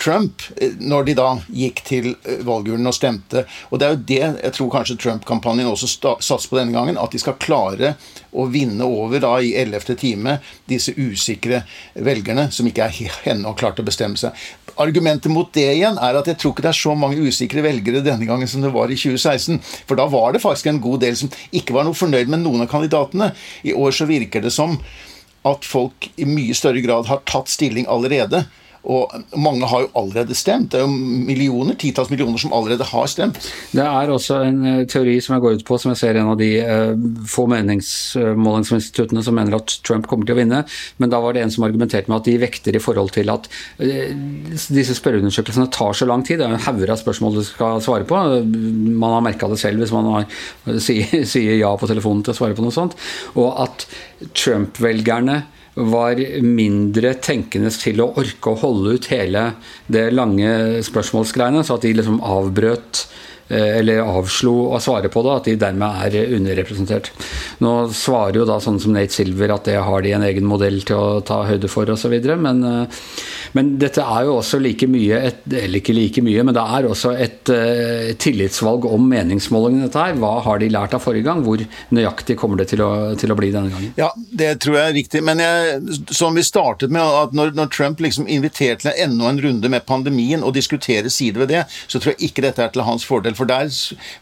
Trump 0.03 0.43
eh, 0.61 0.75
når 0.81 1.09
de 1.09 1.15
da 1.19 1.29
gikk 1.49 1.83
til 1.87 2.11
eh, 2.15 2.43
valgurnen 2.47 2.89
og 2.91 2.97
stemte. 2.97 3.45
Og 3.71 3.81
det 3.81 3.87
er 3.87 3.95
jo 3.95 4.03
det 4.11 4.21
jeg 4.21 4.53
tror 4.59 4.73
kanskje 4.75 4.99
Trump-kampanjen 5.03 5.71
også 5.71 5.89
satser 6.21 6.51
på 6.51 6.59
denne 6.59 6.77
gangen. 6.77 7.01
At 7.01 7.15
de 7.15 7.23
skal 7.23 7.39
klare 7.43 7.95
å 8.37 8.47
vinne 8.53 8.85
over 8.85 9.23
da 9.23 9.33
i 9.41 9.55
ellevte 9.59 9.97
time 9.99 10.39
disse 10.69 10.95
usikre 10.97 11.63
velgerne 11.95 12.49
som 12.53 12.69
ikke 12.69 12.91
er 12.91 13.19
ennå 13.33 13.55
klart 13.59 13.81
å 13.81 13.87
bestemme 13.87 14.21
seg. 14.21 14.37
Argumentet 14.83 15.33
mot 15.33 15.49
det 15.57 15.71
igjen 15.73 15.97
er 16.05 16.19
at 16.19 16.29
jeg 16.29 16.37
tror 16.41 16.53
ikke 16.53 16.67
det 16.67 16.73
er 16.75 16.79
så 16.83 16.93
mange 16.99 17.23
usikre 17.25 17.65
velgere 17.65 18.05
denne 18.05 18.29
gangen 18.29 18.51
som 18.51 18.61
det 18.65 18.75
var 18.75 18.93
i 18.93 18.99
2016. 18.99 19.63
For 19.89 19.97
da 19.97 20.05
var 20.13 20.37
det 20.37 20.45
faktisk 20.45 20.69
en 20.69 20.83
god 20.85 21.01
del 21.07 21.17
som 21.17 21.33
ikke 21.57 21.77
var 21.77 21.89
noe 21.89 21.97
fornøyd 21.97 22.29
med 22.33 22.45
noen 22.45 22.67
av 22.67 22.71
kandidatene. 22.73 23.31
I 23.65 23.73
år 23.73 23.97
så 23.97 24.09
virker 24.11 24.45
det 24.45 24.53
som 24.53 24.77
at 25.47 25.65
folk 25.65 26.11
i 26.19 26.27
mye 26.29 26.55
større 26.59 26.83
grad 26.85 27.09
har 27.09 27.25
tatt 27.29 27.49
stilling 27.53 27.87
allerede. 27.89 28.45
Og 28.87 29.11
mange 29.43 29.67
har 29.67 29.85
jo 29.85 29.91
allerede 29.99 30.37
stemt. 30.39 30.71
Det 30.73 30.79
er 30.79 30.85
jo 30.85 30.93
millioner, 31.27 31.75
titalls 31.79 32.11
millioner 32.13 32.39
som 32.39 32.55
allerede 32.55 32.87
har 32.87 33.09
stemt. 33.11 33.41
Det 33.73 33.83
er 33.83 34.13
også 34.13 34.39
en 34.47 34.61
eh, 34.71 34.85
teori 34.91 35.17
som 35.25 35.35
jeg 35.35 35.45
går 35.45 35.59
ut 35.59 35.65
på, 35.67 35.79
som 35.83 35.93
jeg 35.93 36.01
ser 36.03 36.21
en 36.21 36.31
av 36.31 36.39
de 36.39 36.51
uh, 36.63 36.93
få 37.31 37.47
meningsmålingsinstituttene 37.51 39.25
som 39.27 39.37
mener 39.37 39.59
at 39.59 39.75
Trump 39.87 40.07
kommer 40.11 40.29
til 40.29 40.37
å 40.37 40.39
vinne. 40.39 40.63
Men 41.03 41.13
da 41.13 41.21
var 41.23 41.35
det 41.35 41.43
en 41.43 41.55
som 41.55 41.67
argumenterte 41.67 42.13
med 42.13 42.21
at 42.21 42.31
de 42.31 42.37
vekter 42.43 42.79
i 42.79 42.83
forhold 42.83 43.11
til 43.17 43.33
at 43.35 43.51
uh, 43.83 44.07
disse 44.55 44.95
spørreundersøkelsene 45.01 45.71
tar 45.75 45.99
så 45.99 46.09
lang 46.09 46.23
tid. 46.27 46.41
Det 46.41 46.47
er 46.47 46.55
en 46.55 46.67
hauger 46.69 46.95
av 46.95 47.03
spørsmål 47.03 47.41
du 47.41 47.43
skal 47.49 47.83
svare 47.85 48.07
på. 48.07 48.23
Man 48.47 49.17
har 49.17 49.27
merka 49.27 49.51
det 49.51 49.59
selv 49.63 49.83
hvis 49.83 49.95
man 49.95 50.13
har, 50.13 50.31
sier, 50.79 51.27
sier 51.27 51.59
ja 51.59 51.75
på 51.75 51.91
telefonen 51.91 52.23
til 52.23 52.37
å 52.37 52.39
svare 52.39 52.57
på 52.57 52.65
noe 52.65 52.75
sånt. 52.75 52.95
Og 53.35 53.51
at 53.67 53.89
Trump-velgerne 54.37 55.43
var 55.77 56.21
mindre 56.41 57.13
tenkende 57.21 57.71
til 57.75 58.01
å 58.01 58.11
orke 58.17 58.53
å 58.53 58.61
holde 58.63 58.97
ut 58.97 59.09
hele 59.13 59.51
det 59.93 60.09
lange 60.17 60.83
spørsmålsgreiene, 60.87 61.65
så 61.67 61.77
at 61.77 61.85
de 61.85 61.93
liksom 61.99 62.23
avbrøt 62.25 63.05
eller 63.49 64.03
avslo 64.03 64.55
å 64.75 64.81
svare 64.83 65.11
på 65.13 65.23
det, 65.23 65.35
at 65.37 65.49
de 65.49 65.57
dermed 65.61 66.07
er 66.07 66.35
underrepresentert. 66.35 67.13
Nå 67.63 67.75
svarer 67.95 68.41
jo 68.41 68.47
da 68.49 68.59
sånne 68.63 68.83
som 68.83 68.95
Nate 68.97 69.15
Silver 69.15 69.55
at 69.55 69.69
det 69.69 69.79
har 69.83 70.05
de 70.05 70.15
en 70.17 70.27
egen 70.27 70.47
modell 70.49 70.81
til 70.87 70.99
å 70.99 71.21
ta 71.27 71.43
høyde 71.49 71.71
for 71.71 71.89
osv. 71.93 72.15
Men, 72.43 72.63
eh, 72.65 73.03
men 73.57 73.73
dette 73.81 74.03
er 74.03 74.27
jo 74.27 74.39
også 74.41 74.61
like 74.61 74.89
mye 74.91 75.21
et, 75.31 75.39
Eller 75.47 75.81
ikke 75.81 75.95
like 75.97 76.23
mye, 76.25 76.43
men 76.45 76.55
det 76.57 76.63
er 76.63 76.87
også 76.89 77.13
et 77.17 77.51
uh, 77.53 78.13
tillitsvalg 78.21 78.85
om 78.89 79.07
meningsmålingene 79.09 79.87
dette 79.87 80.03
her. 80.03 80.17
Hva 80.21 80.33
har 80.45 80.61
de 80.61 80.69
lært 80.73 80.97
av 80.97 81.03
forrige 81.05 81.27
gang? 81.29 81.43
Hvor 81.47 81.63
nøyaktig 81.95 82.37
kommer 82.41 82.61
det 82.61 82.69
til 82.73 82.83
å, 82.85 82.91
til 83.19 83.33
å 83.33 83.37
bli 83.39 83.53
denne 83.55 83.73
gangen? 83.73 83.95
Ja, 83.99 84.11
det 84.17 84.51
tror 84.65 84.79
jeg 84.81 84.91
er 84.91 84.97
riktig. 84.99 85.23
Men 85.25 85.41
jeg, 85.43 85.81
som 86.11 86.37
vi 86.37 86.45
startet 86.47 86.93
med, 86.93 87.03
at 87.03 87.37
når, 87.37 87.55
når 87.57 87.71
Trump 87.75 88.03
liksom 88.05 88.29
inviterer 88.29 88.81
til 88.83 88.93
enda 89.07 89.31
en 89.31 89.41
runde 89.45 89.71
med 89.73 89.87
pandemien 89.89 90.45
og 90.45 90.57
diskuterer 90.57 91.09
sider 91.13 91.45
ved 91.45 91.55
det, 91.55 91.65
så 91.87 92.01
tror 92.01 92.15
jeg 92.15 92.31
ikke 92.31 92.45
dette 92.45 92.65
er 92.65 92.75
til 92.75 92.85
hans 92.87 93.07
fordel. 93.09 93.36
For 93.37 93.49
der 93.49 93.69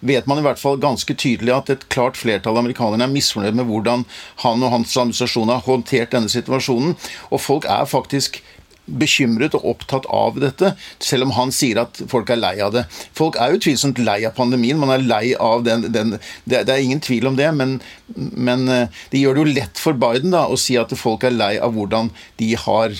vet 0.05 0.27
man 0.31 0.41
i 0.41 0.47
hvert 0.47 0.61
fall 0.61 0.81
ganske 0.83 1.15
tydelig 1.15 1.55
at 1.55 1.71
et 1.73 1.87
klart 1.93 2.19
flertall 2.21 2.59
av 2.59 2.65
amerikanerne 2.65 3.07
er 3.07 3.15
misfornøyd 3.15 3.59
med 3.59 3.71
hvordan 3.71 4.05
han 4.43 4.67
og 4.67 4.75
hans 4.75 4.97
administrasjon 4.97 5.53
har 5.53 5.65
håndtert 5.69 6.15
denne 6.15 6.33
situasjonen. 6.33 6.99
Og 7.31 7.43
folk 7.43 7.69
er 7.71 7.89
faktisk 7.89 8.43
bekymret 8.85 9.55
og 9.57 9.65
opptatt 9.75 10.07
av 10.13 10.39
dette, 10.41 10.75
selv 11.03 11.29
om 11.29 11.35
han 11.39 11.53
sier 11.55 11.81
at 11.85 12.03
folk 12.11 12.31
er 12.31 12.41
lei 12.41 12.55
av 12.65 12.75
det. 12.75 12.85
Folk 13.17 13.39
er 13.41 13.57
utvilsomt 13.57 14.01
lei 14.05 14.21
av 14.29 14.35
pandemien. 14.37 14.81
Man 14.81 14.93
er 14.93 15.05
lei 15.05 15.25
av 15.41 15.65
den, 15.65 15.89
den 15.95 16.17
det, 16.45 16.67
er 16.69 16.83
ingen 16.83 17.01
tvil 17.05 17.31
om 17.31 17.39
det, 17.39 17.49
men, 17.57 17.79
men 18.15 18.69
eh, 18.69 19.03
det 19.13 19.23
gjør 19.23 19.39
det 19.39 19.45
jo 19.45 19.57
lett 19.61 19.81
for 19.81 19.97
Biden 19.97 20.35
da, 20.35 20.47
å 20.47 20.61
si 20.61 20.77
at 20.81 20.93
folk 20.99 21.25
er 21.25 21.37
lei 21.37 21.55
av 21.57 21.77
hvordan 21.77 22.13
de 22.41 22.53
har 22.67 22.99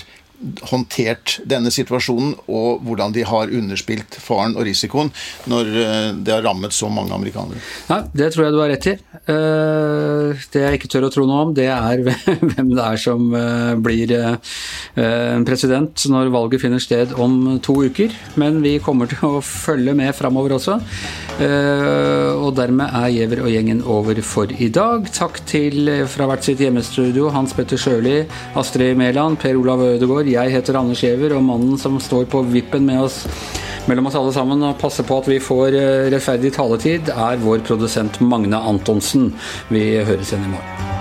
håndtert 0.69 1.39
denne 1.47 1.71
situasjonen, 1.73 2.35
og 2.51 2.83
hvordan 2.85 3.13
de 3.15 3.23
har 3.27 3.51
underspilt 3.55 4.17
faren 4.21 4.55
og 4.57 4.65
risikoen 4.67 5.11
når 5.49 5.71
eh, 5.81 6.09
det 6.25 6.33
har 6.33 6.43
rammet 6.45 6.75
så 6.75 6.89
mange 6.91 7.15
amerikanere. 7.15 7.61
Ja, 7.89 8.01
det 8.11 8.31
tror 8.33 8.45
jeg 8.45 8.55
du 8.55 8.61
har 8.61 8.71
rett 8.73 8.89
i. 8.91 8.95
Eh, 8.95 10.45
det 10.53 10.65
jeg 10.65 10.79
ikke 10.79 10.91
tør 10.91 11.07
å 11.07 11.11
tro 11.13 11.27
noe 11.29 11.47
om, 11.47 11.53
det 11.57 11.69
er 11.71 12.03
hvem 12.51 12.73
det 12.73 12.83
er 12.85 13.01
som 13.01 13.29
eh, 13.35 13.73
blir 13.85 14.13
president 15.45 16.05
når 16.11 16.31
valget 16.33 16.61
finner 16.61 16.81
sted 16.83 17.13
om 17.21 17.57
to 17.63 17.77
uker. 17.87 18.13
Men 18.39 18.61
vi 18.63 18.77
kommer 18.83 19.09
til 19.11 19.23
å 19.27 19.43
følge 19.43 19.95
med 19.97 20.15
framover 20.17 20.57
også. 20.59 20.79
Og 21.35 22.51
dermed 22.55 22.93
er 22.95 23.09
Giæver 23.11 23.41
og 23.43 23.51
gjengen 23.51 23.81
over 23.91 24.21
for 24.23 24.51
i 24.55 24.69
dag. 24.71 25.09
Takk 25.11 25.41
til 25.49 25.91
fra 26.07 26.29
hvert 26.29 26.47
sitt 26.47 26.63
hjemmestudio 26.63 27.27
Hans 27.35 27.51
Petter 27.57 27.79
Sjøli, 27.81 28.21
Astrid 28.55 28.95
Mæland, 28.95 29.35
Per 29.41 29.59
Olav 29.59 29.83
Ødegaard 29.83 30.31
jeg 30.31 30.53
heter 30.53 30.79
Anders 30.79 31.03
Giæver, 31.03 31.35
og 31.35 31.43
mannen 31.43 31.77
som 31.81 31.99
står 31.99 32.29
på 32.31 32.45
vippen 32.55 32.87
med 32.87 33.03
oss 33.03 33.25
mellom 33.87 34.07
oss 34.09 34.17
alle 34.17 34.33
sammen 34.33 34.63
og 34.65 34.79
passer 34.81 35.05
på 35.05 35.19
at 35.21 35.29
vi 35.29 35.39
får 35.43 35.77
eh, 35.77 36.09
rettferdig 36.13 36.53
taletid, 36.55 37.13
er 37.13 37.41
vår 37.43 37.63
produsent 37.67 38.21
Magne 38.23 38.61
Antonsen. 38.73 39.31
Vi 39.69 39.87
høres 40.07 40.33
igjen 40.33 40.49
i 40.49 40.53
morgen. 40.57 40.94